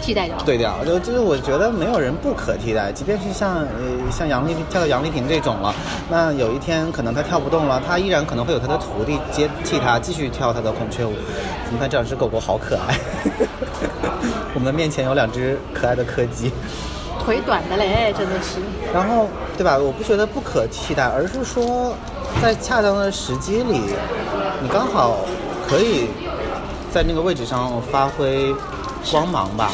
[0.00, 5.74] 替代掉，对掉，就就是我觉得没有人不可替代，即便是像呃像杨丽跳到杨丽萍这种了，
[6.10, 11.12] 那有一天可能她跳不动了，她依然可能会有她的徒弟接替她继续跳她的孔雀舞。
[11.70, 12.98] 你看这两只狗狗好可爱，
[14.54, 16.52] 我们的面前有两只可爱的柯基，
[17.24, 18.60] 腿短的嘞，真的是。
[18.92, 19.26] 然后
[19.56, 19.78] 对吧？
[19.78, 21.94] 我不觉得不可替代，而是说
[22.42, 23.80] 在恰当的时机里，
[24.60, 25.16] 你刚好
[25.66, 26.08] 可以
[26.92, 28.54] 在那个位置上发挥。
[29.10, 29.70] 光芒吧，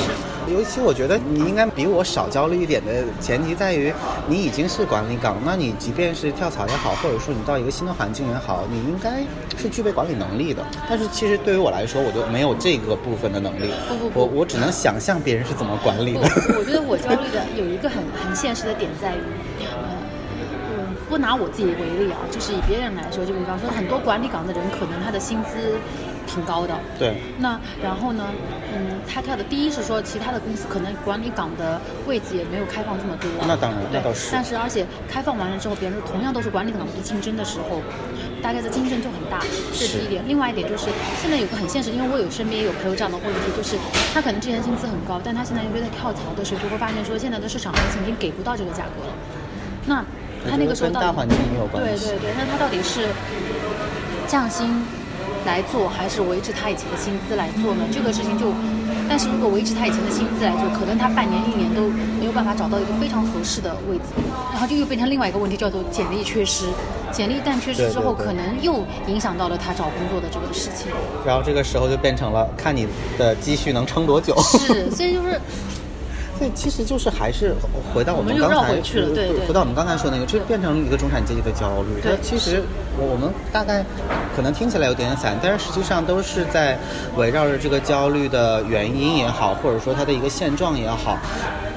[0.49, 3.93] 尤其我觉得你应该比我少焦虑一点的前提在于，
[4.27, 9.23] 你已经是管理岗，那你即便是跳槽也好，或者说你到一个新的环境也好，你应该
[9.57, 10.63] 是具备管理能力的。
[10.89, 13.71] 但是其实对于我来说，我就没有这个部分的能力。
[13.89, 16.21] 不不不，我我只能想象别人是怎么管理的。
[16.59, 19.21] 我觉得我焦虑的有一个很很现实的点在于，
[19.61, 25.79] 呃，不拿我自己为例啊，就是以别人来说，就比方说很多管理岗的人，可能他的薪资。
[26.27, 27.17] 挺高的，对。
[27.39, 28.25] 那然后呢？
[28.73, 33.29] 嗯，他跳的第一是说，其他的公司可能管理岗的位置也没有开放这么多。
[33.49, 34.31] 那当然，那倒是。
[34.31, 37.83] 但是而且开放完了之后，别人同样都是管理岗的竞争的时候，
[38.41, 39.43] 大家的竞争就很大。
[39.75, 40.23] 这是一点。
[40.29, 40.87] 另外一点就是，
[41.21, 43.77] 现在有个很现实，因为我有身边也有朋友这样的问题，就是
[44.15, 49.13] 他可能之前薪资很高，但他现在因为在跳槽的时候，就会发现说，现在的市场行情已经给不到这个价格了。
[49.87, 50.05] 那
[50.49, 51.07] 他那个时候到底？
[51.09, 52.07] 大环境有关系。
[52.07, 53.09] 对对对，那他到底是
[54.29, 54.81] 降薪？
[55.47, 57.85] 来做还是维持他以前的薪资来做呢？
[57.93, 58.53] 这个事情就，
[59.09, 61.89] 但是如果维持他以前的薪资来做，可能他半年一年都
[62.19, 64.05] 没有办法找到一个非常合适的位置，
[64.53, 66.67] 然后就又变成另外一个问题，叫做简历缺失。
[67.11, 70.93] 简历一旦缺失之后，可能又影响到了他找工作的这个事情。
[71.27, 72.87] 然后这个时候就变成了看你
[73.19, 74.37] 的积蓄能撑多久。
[74.43, 75.41] 是，所以就是。
[76.41, 77.55] 对，其实就是还是
[77.95, 82.01] 回到我们刚才去了对对回到我们刚才说那个，这变成一个中产阶级的焦虑。
[82.03, 82.63] 对它其实
[82.97, 83.85] 我我们大概
[84.35, 86.79] 可能听起来有点散，但是实际上都是在
[87.17, 91.19] 围绕着这个焦虑的原因也好，或者说它的一个现状也好。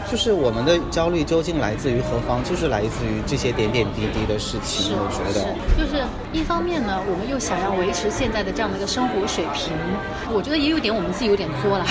[0.10, 2.44] 就是我们的焦虑究竟来自于何方？
[2.44, 4.96] 就是来自于这些点点滴滴的事情。
[4.96, 9.74] 我觉是得，，就是一方面呢，我们又想要维持现在的这样的一个生活水平，
[10.32, 11.86] 我觉得也有点我们自己有点作了，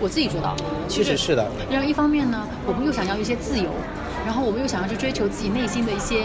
[0.00, 0.54] 我自己做到，
[0.86, 3.70] 其实是的，然后一方面呢，我们又想要一些自由，
[4.24, 6.24] 然后我们又想要去追求自己内心的一些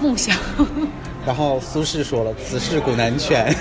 [0.00, 0.36] 梦想。
[1.26, 3.46] 然后苏轼说了：“此事古难全。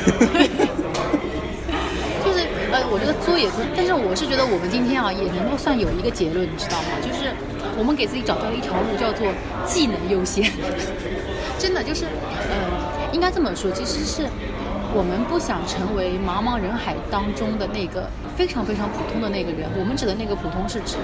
[2.23, 6.87] 就是呃，我觉得作也作，但是我是觉得我们今天啊，也能够算有一个结论，你知道吗？
[7.03, 7.35] 就是
[7.77, 9.27] 我们给自己找到了一条路，叫做
[9.65, 10.49] 技能优先。
[11.59, 14.23] 真的就是，呃，应该这么说，其实是
[14.93, 19.69] 我们不想成为茫茫人海当中的那个非常非常普通的那个人。
[19.77, 20.95] 我们指的那个普通是指，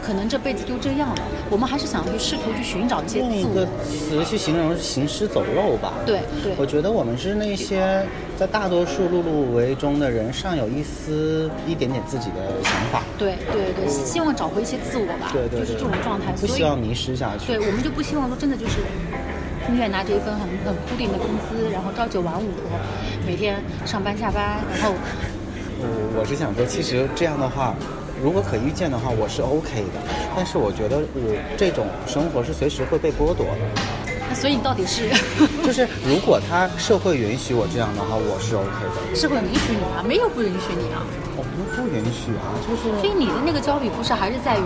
[0.00, 1.22] 可能这辈子就这样了。
[1.50, 3.66] 我们还是想去试图去寻找一些用一个。
[3.82, 5.94] 词去形容是行尸走肉吧。
[6.06, 13.02] 对对我觉得我们是那些在大多数碌碌无为中的人，尚有一丝一点点自己的想法。
[13.18, 16.32] 对对对，希望找回一些自我吧，对对对，就是这种状态。
[16.40, 17.46] 不希望迷失下去。
[17.46, 18.78] 对，我们就不希望说真的就是，
[19.68, 22.48] 永远拿着一份很很固定的工资，然后朝九晚五，
[23.26, 24.92] 每天上班下班，然后
[25.78, 27.74] 我我是想说，其实这样的话，
[28.22, 30.00] 如果可预见的话，我是 OK 的。
[30.36, 31.20] 但是我觉得我
[31.56, 33.62] 这种生活是随时会被剥夺的。
[34.28, 35.10] 那所以你到底是
[35.62, 39.14] 就是 如果他社会允许我这样的话，我是 OK 的。
[39.14, 40.02] 社会允许你啊？
[40.02, 41.04] 没有不允许你啊。
[41.36, 44.64] 我不不允许啊，就是所以你的那个焦虑不是还是在于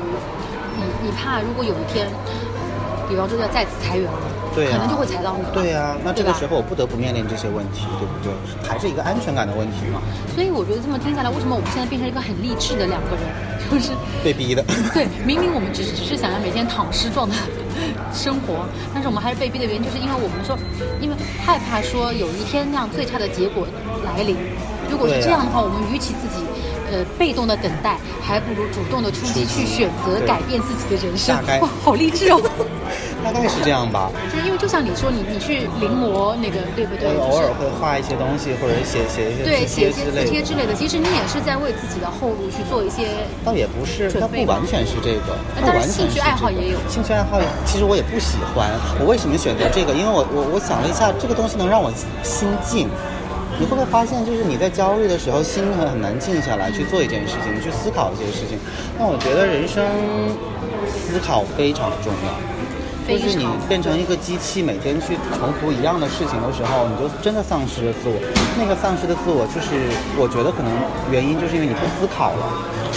[0.77, 2.09] 你你怕如果有一天，
[3.09, 4.26] 比方说要再次裁员了，
[4.57, 5.45] 对啊可能就会踩到你。
[5.53, 8.33] 对呀、那这个时候我不得不面临这些问题，对不对？
[8.67, 10.01] 还是一个安全感的问题嘛，
[10.35, 13.23] 所以我觉得这么听下来，为什么我们现在变成一个很励志的两个人？
[13.69, 13.93] 就是
[14.25, 14.65] 被逼的。
[14.95, 17.35] 对，明明我们只是只是想要每天躺尸状的
[18.15, 20.57] 生活，但是我们还是被逼的原因，就是因为我们说，
[21.01, 23.67] 因为害怕说有一天那样最差的结果
[24.05, 24.37] 来临。
[24.89, 26.47] 如果是这样的话，我们与其自己
[26.91, 31.61] 呃被动的等待，还不如主动的出击，去选择改变自己的人生大概。
[31.61, 32.41] 哇，好励志哦！
[33.25, 34.11] 大概是这样吧。
[34.33, 37.11] 就是因为就像你说，你你去临摹那个，对不对？
[37.19, 40.73] 偶尔会画一些东西，或者写写一些对写一些字帖之类的。
[40.75, 48.71] 其实你也是在为自己的后路去做一些倒也不是，准备吗倒不完全是这个，不完全是兴趣爱好这个也有兴趣爱好其实我也不喜欢。
[49.01, 49.93] 我为什么选择这个？
[49.93, 51.91] 因为我我我想了一下，这个东西能让我
[52.23, 52.89] 心静。
[53.59, 58.59] 你会不会发现，就是你在焦虑的时候，心很很难静下来去做一件事情，去思考一些事情。
[58.99, 59.83] 那我觉得人生
[60.87, 62.57] 思考非常重要。
[63.07, 68.19] 就是你变成一个机器，每天去重复一样的事情的时候，你就真的丧失了自我。
[68.59, 69.79] 那个丧失的自我，就是
[70.19, 70.69] 我觉得可能
[71.09, 72.45] 原因就是因为你不思考了。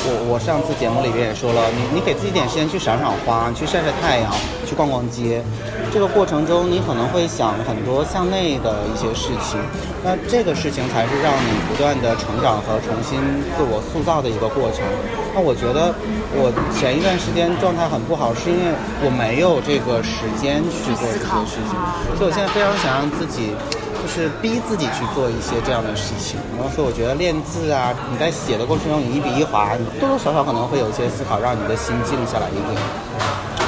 [0.01, 4.33] 我我上次节目里边也说了，你你给自己点时间去赏赏花，去晒晒太阳，
[4.65, 5.43] 去逛逛街。
[5.91, 9.59] 这个过程中，你可能会想很多向内的一些事情。
[10.03, 13.19] 那这个事情才是让你不断的成长和重新
[13.57, 14.85] 自我塑造的一个过程。
[15.33, 15.93] 那我觉得
[16.33, 18.71] 我前一段时间状态很不好，是因为
[19.03, 21.73] 我没有这个时间去做这些事情，
[22.17, 23.51] 所以我现在非常想让自己。
[23.99, 32.79] 就是逼自己去做一些这样的事情，然后所以我觉得练字啊，你在写的过程中，你一笔一划，你多多少少可能会有一些思考，让你的心静下来一点。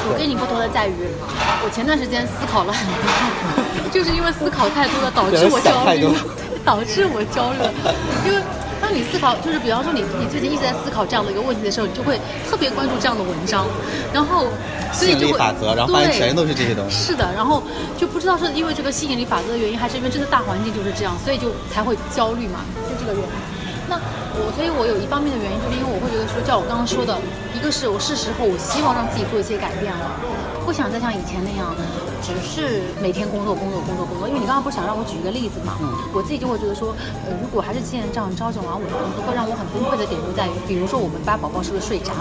[0.10, 0.94] 我跟你不同的在于，
[1.64, 6.14] 我前段时间思考了很多， 就是因为思考太多了，导致我焦虑了，
[6.66, 7.72] 导致我焦虑了。
[8.26, 8.42] 因为
[8.82, 13.66] 当你思考，就是比方说你你最近一直在思考这样的一个问题的时候，你就会特别关注这样的文章，
[14.12, 14.48] 然后
[14.92, 16.98] 所以就会力法则，然后发现对全都是这些东西。
[16.98, 17.62] 是的，然后
[17.98, 23.30] 就不知道是因为这个吸引力法则的原因，还是因为真的大环境就是这样，所以就才会焦虑嘛，就这个原因。
[23.88, 24.00] 那
[24.34, 27.14] 我，所以我有一方面的原因，就是因为我会觉得说，像我刚刚说的，
[27.62, 30.18] 一个是我是时候，我希望让自己做一些改变了，
[30.66, 31.70] 不想再像以前那样，
[32.22, 34.28] 只是每天工作、工作、工作、工作。
[34.28, 36.96] 因为你刚刚不是想让我举一个例子嘛，嗯我自己就会觉得说，
[37.26, 42.14] 呃，如果还是既然这样朝九晚五的工作，会让我很崩溃的点就在于，比如说我们家宝宝是个睡渣，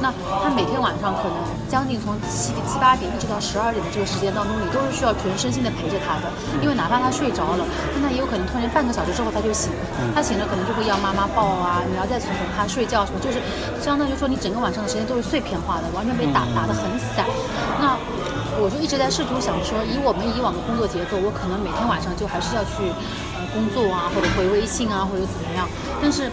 [0.00, 1.38] 那他每天晚上可能
[1.68, 6.26] 将近从七七八点一直到十二点的这个时间当中，你都是需要全身心的陪着他的，
[6.60, 9.70] 因为哪怕他睡着了，但他也有可能突然半个小时之后他就醒，
[10.14, 13.38] 他醒了可能就会要妈妈抱啊，你要再哄哄他睡觉什么，就是
[13.80, 17.24] 相当于说你整个晚上的时间都是碎片化的，完全被打打得很散。
[17.78, 17.96] 那
[18.58, 22.88] 我就一直在试图想说，以我们以往的工作节奏，我可能每天晚上就还是要去
[23.36, 25.68] 呃工作啊，或者回微信啊，或者怎么样。
[26.00, 26.30] 但是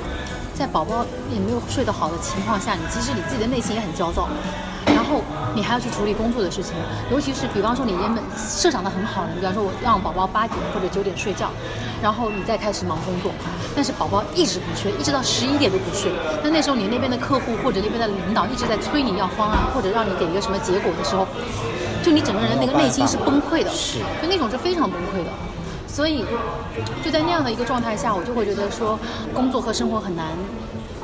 [0.53, 4.28] 在宝宝也没有睡得好的情况下，你其实你自己的内心也很焦躁。
[4.93, 5.21] 然后
[5.55, 6.74] 你还要去处理工作的事情，
[7.09, 11.49] 尤其是比方说你原本设想的很好，你比方说我让宝宝八点或者九点睡觉，
[12.01, 13.32] 然后你再开始忙工作，
[13.76, 16.11] 但是宝宝一直不睡，一直到十一点都不睡。
[16.43, 21.26] 那那时候你那边的客户或者那边的领导一直在催你要方案，或者让你给一个什么结果的时候，
[22.04, 25.32] 就你整个人那个内心是崩溃的，是就那种是非常崩溃的。
[25.88, 26.26] 所以
[27.06, 28.97] 就在那样的一个状态下，我就会觉得说，
[29.34, 30.26] 工作和生活很难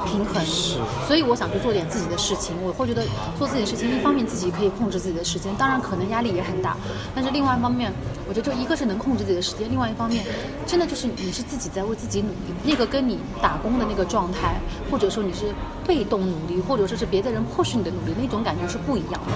[0.03, 0.43] 平衡。
[0.43, 2.55] 是所以我想去做点自己的事情。
[2.65, 3.03] 我会觉得
[3.37, 6.75] 做自己的事情，一方面自己可以控制自己的时间，当然可能压力也很大，
[7.13, 7.93] 但是另外一方面，
[8.27, 10.25] 我觉得就一个是能控制自己的时间，另外一方面，
[10.65, 15.53] 真的就是你是自己在为自己努力，那个跟你打工的那个状态，或者说你是
[15.85, 19.31] 被动努力，或者说是别的人迫使你的努力，那种感觉是不一样的。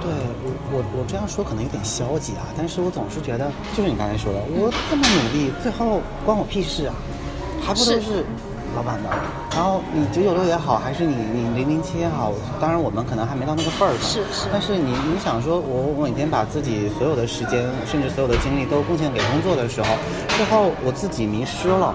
[0.00, 0.10] 对
[0.42, 6.94] 我我我这样说可能有点消极啊，但是我总是觉得，就是你刚才说的，我这么努力，最后关我屁事啊，
[7.60, 8.24] 还不都是是
[8.74, 9.10] 老板的？
[9.54, 19.88] 然后你九九六也好，还是你你零零七也好，当然我们可能还没到那个份儿上，是是但是你你想说我我每天把自己所有的时间，甚至所有的精力都贡献给工作的时候，
[20.36, 21.94] 最后我自己迷失了，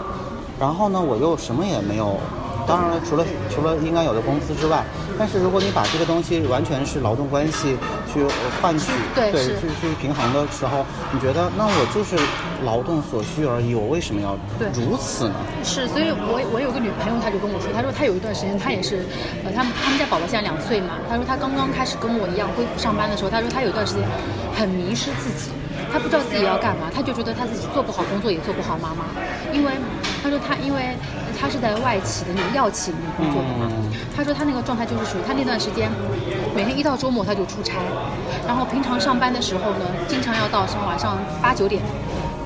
[0.59, 2.19] 然后呢，我又什么也没有。
[2.68, 4.84] 当然了，除了除了应该有的工资之外，
[5.18, 7.78] 但是如果你把这个东西完全是劳动关系
[8.11, 8.26] 去
[8.61, 12.16] 换取，对是去去平衡的时候，你觉得那我就是
[12.63, 14.38] 劳动所需而已，我为什么要
[14.74, 15.36] 如此呢？
[15.63, 19.05] 是，所以我我有个女朋友，她就跟我说，她说她有一段时间，她也是，
[19.45, 24.03] 呃，他们他们家宝宝现在两岁嘛，她说她刚刚开始跟我一样恢复上班的时候，她说她有一段时间
[24.57, 25.51] 很迷失自己，
[25.93, 29.05] 她不知道自己要干嘛，她就觉得她自己做不好工作，也做不好妈妈，
[29.53, 29.72] 因为
[30.26, 30.97] 她说他因为
[31.39, 33.69] 他是在外企的那种药企里面工作的嘛，
[34.17, 35.88] 他说他那个状态就是属于他那段时间，
[36.55, 37.73] 每天一到周末他就出差，
[38.47, 41.80] 然后平常上班的时候呢，经常要到上晚上八九点。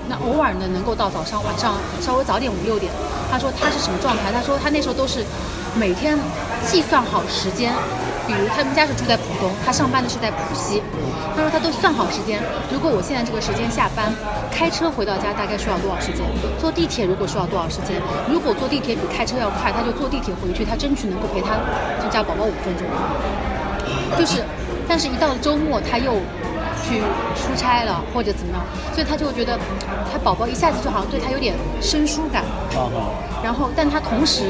[0.09, 2.91] 那偶尔呢，能够到早上、晚上稍微早点五六点。
[3.31, 4.29] 他说他是什么状态？
[4.29, 5.23] 他说他那时候都是
[5.79, 6.19] 每天
[6.65, 7.71] 计算好时间，
[8.29, 10.83] 比如他们家是住在浦东，他上班的是在浦西。
[11.35, 12.39] 他说他都算好时间，
[12.71, 14.13] 如果我现在这个时间下班，
[14.51, 16.21] 开车回到家大概需要多少时间？
[16.59, 17.97] 坐地铁如果需要多少时间？
[18.29, 21.57] 如果坐地铁比开车要快，他就坐地铁回去，他争取能够陪他
[21.97, 22.85] 就家宝宝五分钟。
[24.13, 24.45] 就是，
[24.87, 26.13] 但是一到了周末，他又
[26.89, 26.99] 去
[27.35, 29.57] 出差了或者怎么样，所以他就觉得
[30.11, 32.43] 他宝宝一下子就好像对他有点生疏感。
[33.43, 34.43] 然后，但他同时，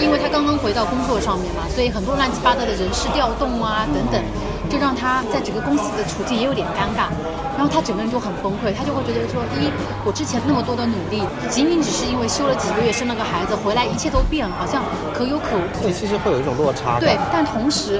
[0.00, 4.20] 因为他刚刚回到工作上面嘛，所以很多乱七八糟的人事调动啊等等，
[4.68, 7.08] 就让他在整个公司的处境也有点尴尬。
[7.56, 9.72] 然后他整个人就很崩溃，他就会觉得说，第一，
[10.04, 15.64] 我之前那么多的努力，仅仅只是因为休了几个月生了个孩子，回来一切都变了，好像可有可无。
[15.80, 17.00] 对，其实会有一种落差。
[17.00, 17.98] 对，但同时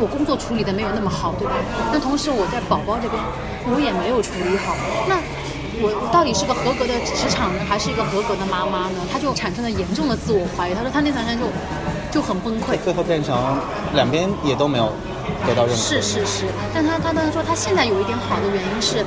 [0.00, 1.52] 我工作处理的没有那么好，对吧？
[1.92, 3.20] 那同时我在宝宝这边
[3.68, 4.72] 我也没有处理好，
[5.06, 5.20] 那
[5.84, 9.04] 我我到底是个合格的职场人，还是一个合格的妈妈呢？
[9.12, 10.72] 他就产生了严重的自我怀疑。
[10.72, 11.44] 他说他那段时间就
[12.10, 12.78] 就很崩溃。
[12.82, 13.36] 最后变成
[13.92, 14.88] 两边也都没有
[15.46, 15.76] 得到认可。
[15.76, 18.98] 是是是，但他他当时说他现在有一点好的原因是，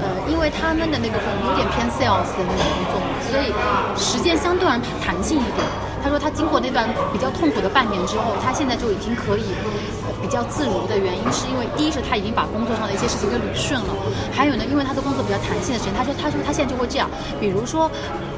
[0.00, 3.52] 呃，因为他们的那个工有点偏 sales 的那种工作嘛，所以
[3.96, 5.66] 时间相对而言弹性一点。
[6.02, 9.56] 他说他经过那段比较痛苦的半年之后，他现在就已经可以
[10.04, 13.88] 呃比较自如的原因，是因为第一是他已经把工作上的一些事情给捋顺了，
[14.30, 17.08] 还有呢，因为他的工作比较弹性的时间，他说他说他现在就会这样，
[17.40, 17.90] 比如说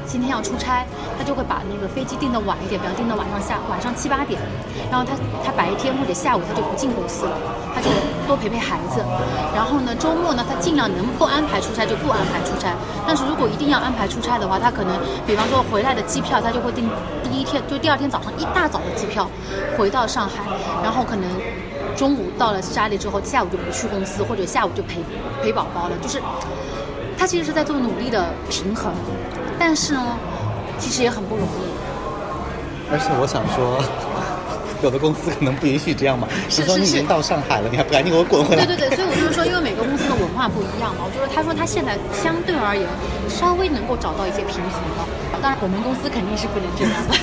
[0.07, 0.85] 今天要出差，
[1.17, 4.39] 他就会把那个飞机订的晚一点，比方订到晚上下晚上七八点，
[4.89, 7.37] 然后他他白天或者下午他就不进公司了，
[7.75, 7.89] 他就
[8.25, 9.03] 多陪陪孩子，
[9.53, 12.73] 然后呢周末呢他尽量能不安排出差就不安排出差，
[13.05, 14.97] 但是如果一定要安排出差的话，他可能
[15.27, 16.89] 比方说回来的机票他就会订
[17.23, 19.29] 第一天就第二天早上一大早的机票
[19.77, 20.41] 回到上海，
[20.81, 21.27] 然后可能。
[21.95, 25.01] 中午到了家里之后，下午就不去公司，或者下午就陪
[25.41, 25.97] 陪宝宝了。
[25.99, 26.21] 就是
[27.17, 28.93] 他其实是在做努力的平衡，
[29.59, 30.17] 但是呢，
[30.79, 31.67] 其实也很不容易。
[32.91, 33.83] 而且我想说，
[34.81, 36.27] 有的公司可能不允许这样嘛。
[36.49, 38.65] 是说你已经到上海了，你还不赶紧给我滚回来？
[38.65, 42.87] 对对对，所以我就是说，因为每个公司的文化不一样嘛，我就是，他说他现在相对而言
[43.27, 45.03] 稍微能够找到一些平衡了。
[45.41, 47.15] 当然，我们公司肯定是不能这样的。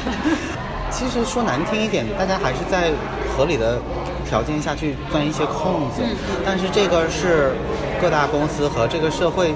[0.93, 2.93] 其实说难听一点，大家还是在
[3.35, 3.80] 合理的
[4.28, 6.14] 条件下去钻一些空子，嗯
[6.45, 7.57] 但是这个是
[8.01, 9.55] 各大公司和这个社会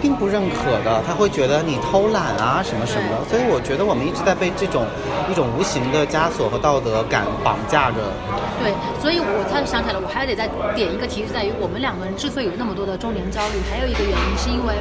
[0.00, 4.84] 并不认可的，他会觉得你偷懒啊什么什么的，所以我觉得我们一直在被这种
[5.30, 7.96] 一种无形的枷锁和道德感绑架着。
[8.62, 14.74] 对，所以我才想起来了，我还得再点一个题，是在于我们两个人之所以有那么多的中年焦虑，还有一个原因是因为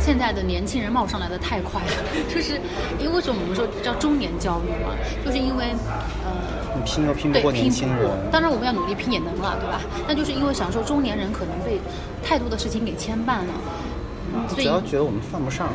[0.00, 1.92] 现在的年轻人冒上来的太快了，
[2.32, 2.60] 就是
[2.98, 5.64] 因为为什么我们说叫中年焦虑嘛，就是因为
[6.24, 6.32] 呃。
[6.76, 8.08] 你拼又拼不，过年轻人。
[8.30, 9.80] 当然，我们要努力拼也能了，对吧？
[10.06, 11.80] 那就是因为想说中年人可能被
[12.22, 13.52] 太多的事情给牵绊了，
[14.56, 15.68] 只要觉得我们犯不上，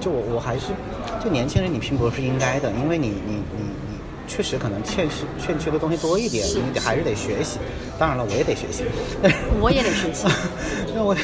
[0.00, 0.66] 就我我还是
[1.22, 7.58] 就年轻人你拼搏是应该的，因为你你你你确实可能欠缺欠缺的东西多一点，你得还是得学习。
[7.98, 8.84] 当然了，我也得学习。
[9.60, 10.26] 我也得学习。
[10.94, 11.16] 那我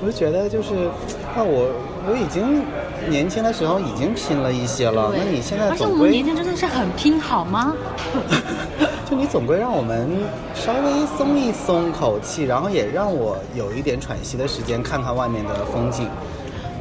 [0.00, 0.88] 我就觉得就是，
[1.36, 1.70] 那我
[2.08, 2.62] 我已经
[3.08, 7.74] 年轻的时候已经拼了一些了，那你现在而且我们年轻真的是很拼，好吗？
[9.08, 10.10] 就你总归让我们
[10.52, 16.08] 稍微松一松口气，然后也让我有一点喘息的时间，看看外面的风景。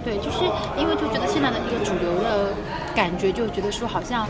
[0.03, 0.39] 对，就是
[0.75, 2.49] 因为就觉得现在的一个主流的
[2.95, 4.27] 感觉，就觉得说好像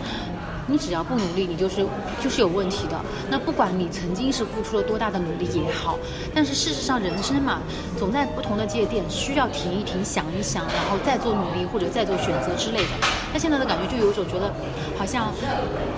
[0.68, 1.86] 你只要不努力，你就是
[2.22, 3.00] 就是有问题的。
[3.30, 5.98] 那不管你曾经是付出了多大的努力也好，
[6.34, 7.60] 但是事实上人生嘛，
[7.98, 12.90] 总在不同的节点需要停一停、想一想，然后再做努力或者再做选择之类的。
[13.36, 14.50] 那现在的感觉就有一种觉得，
[14.98, 15.28] 好像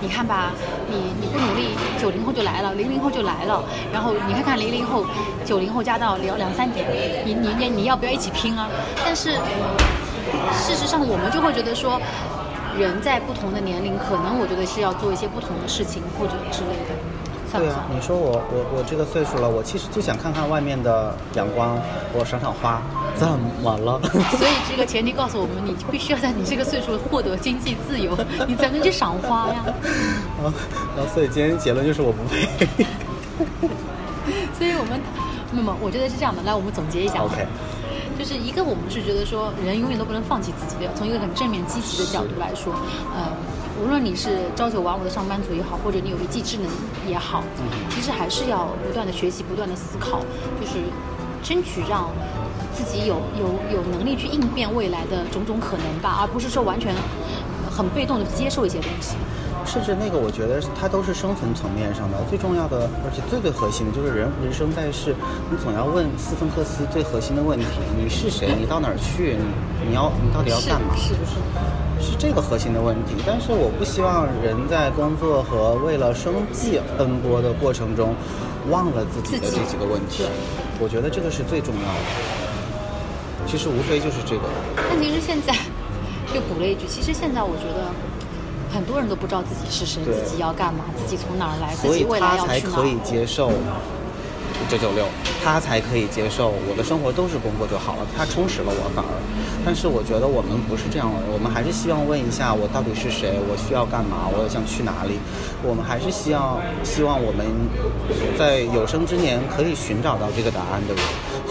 [0.00, 0.50] 你看吧，
[0.90, 3.62] 你你不努力，九零后就来了，零零后就来了，
[3.92, 5.06] 然后你看看零零后、
[5.44, 6.84] 九零后加到两两三点，
[7.24, 8.68] 你你你你要不要一起拼啊？
[9.04, 9.34] 但是
[10.52, 12.00] 事实上，我们就会觉得说，
[12.76, 17.60] 人在不同的年龄，可能我觉得是要做一些不同的事情或者之类的？
[17.60, 21.78] 对啊，你说我我我这个岁数了，我其实就想看看外面的阳光，
[22.12, 22.82] 我赏赏花，
[23.18, 23.26] 怎
[23.62, 24.00] 么了？
[24.38, 28.16] 所以这个前提告诉我们，你必须要在你这个岁数获得经济自由，
[28.46, 29.64] 你才能去赏花呀。
[30.40, 30.52] 然后
[30.96, 32.46] 然后所以今天结论就是我不配。
[34.56, 35.00] 所以我们，
[35.52, 36.42] 那么我觉得是这样的。
[36.42, 37.22] 来，我们总结一下。
[37.22, 37.46] OK，
[38.18, 40.92] 就是一个，我们是觉得说，人永远都不能放弃自己的。
[40.94, 42.74] 从一个很正面积极的角度来说，
[43.14, 43.32] 呃，
[43.80, 46.66] 无论你是朝九晚五的上班族也好，或者你有一技之能
[47.06, 47.42] 也好，
[47.90, 50.20] 其实还是要不断的学习，不断的思考，
[50.60, 50.82] 就是
[51.42, 52.10] 争取让
[52.78, 56.94] 自己有有有能力去应变未来的种种可能吧，而不是说完全
[57.68, 59.16] 很被动的接受一些东西。
[59.66, 65.12] 甚至那个我觉得它都是生存层面上的最重要的，而且最最核心的就是人人生在世，
[65.50, 67.66] 你总要问斯芬克斯最核心的问题：
[67.98, 68.54] 你是谁？
[68.56, 69.36] 你到哪儿去？
[69.82, 70.94] 你你要你到底要干嘛？
[70.94, 71.34] 是不是
[72.00, 73.16] 是这个核心的问题。
[73.26, 78.14] 但是我不希望人在工作和为了生计奔波的过程中，
[78.70, 80.24] 忘了自己的这几个问题。
[80.80, 82.37] 我觉得这个是最重要的。
[83.48, 84.42] 其实无非就是这个。
[84.76, 85.54] 但其实现在
[86.34, 87.88] 又补了一句，其实现在我觉得
[88.72, 92.96] 很多人都不知道自己是谁，自己要干嘛，自己从哪儿来，自所以己未来他要去哪才可以。
[93.02, 93.50] 接受
[94.68, 95.06] 九九六，
[95.42, 99.12] 他才可以接受我的生活都是工作就好了，他充实了我反而。
[99.64, 105.16] 但是我觉得我们不是这样的，我们还是希望问一下我到底是谁，我需要干嘛，我想去哪里。
[105.64, 107.46] 我们还是希望希望我们
[108.36, 111.00] 在有生之年可以寻找到这个答案的人，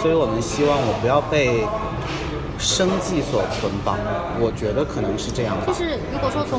[0.02, 1.66] 所以我们希望我不要被。
[2.60, 4.02] 生计所捆绑，
[4.42, 5.70] 我觉得可能是这样吧。
[5.70, 6.58] 就是如果说从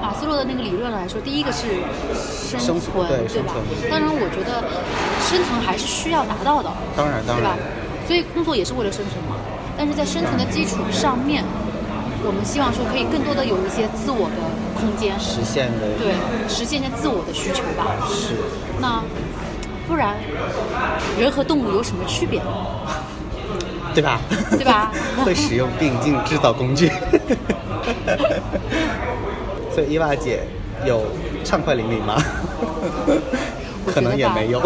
[0.00, 1.68] 马斯洛的那个理论来说，第一个是
[2.24, 3.52] 生生存对对吧？
[3.92, 4.64] 当然，我觉得
[5.28, 8.08] 生存还是需要达到的，当然，当对吧然，？
[8.08, 9.36] 所以工作也是为了生存嘛。
[9.76, 11.44] 但是在生存的基础上面，
[12.24, 14.40] 我们希望说可以更多的有一些自我的
[14.80, 16.16] 空间，实现的对，
[16.48, 17.92] 实现一些自我的需求吧。
[18.08, 18.40] 是。
[18.80, 19.04] 那
[19.86, 20.16] 不然，
[21.18, 22.40] 人和动物有什么区别？
[23.94, 24.20] 对吧？
[24.50, 24.92] 对吧
[25.24, 26.90] 会使用并进制造工具。
[29.74, 30.42] 所以伊娃姐
[30.84, 31.02] 有
[31.44, 32.16] 畅快淋漓吗？
[33.86, 34.60] 可能也没有。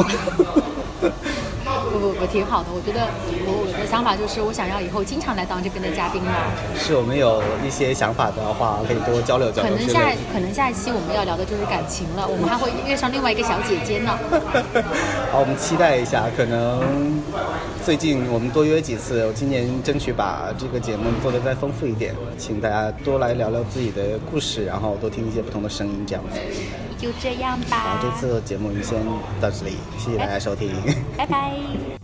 [2.21, 2.69] 不不不，挺好的。
[2.71, 3.09] 我觉得
[3.47, 6.33] 我我的想法就是，我想要以后经常来当这边的嘉宾嘛。
[6.77, 10.13] 是我们有一些想法的话，可以多交流交流可能下。
[10.33, 14.13] 可能下一期我们要聊的就是感情了，我们还会约上另外一个小姐姐呢。
[15.33, 16.83] 好，我们期待一下，可能
[17.85, 26.39] 最近我们多约几次，我今年争取把这个节目做得再丰富一点，请大家多来聊聊自己的故事，然后多听一些不同的声音，这样子。
[26.99, 27.79] 就这样吧。
[27.79, 28.99] 好，这次的节目就先
[29.41, 30.71] 到这里，谢谢大家收听。
[31.17, 31.53] 拜拜。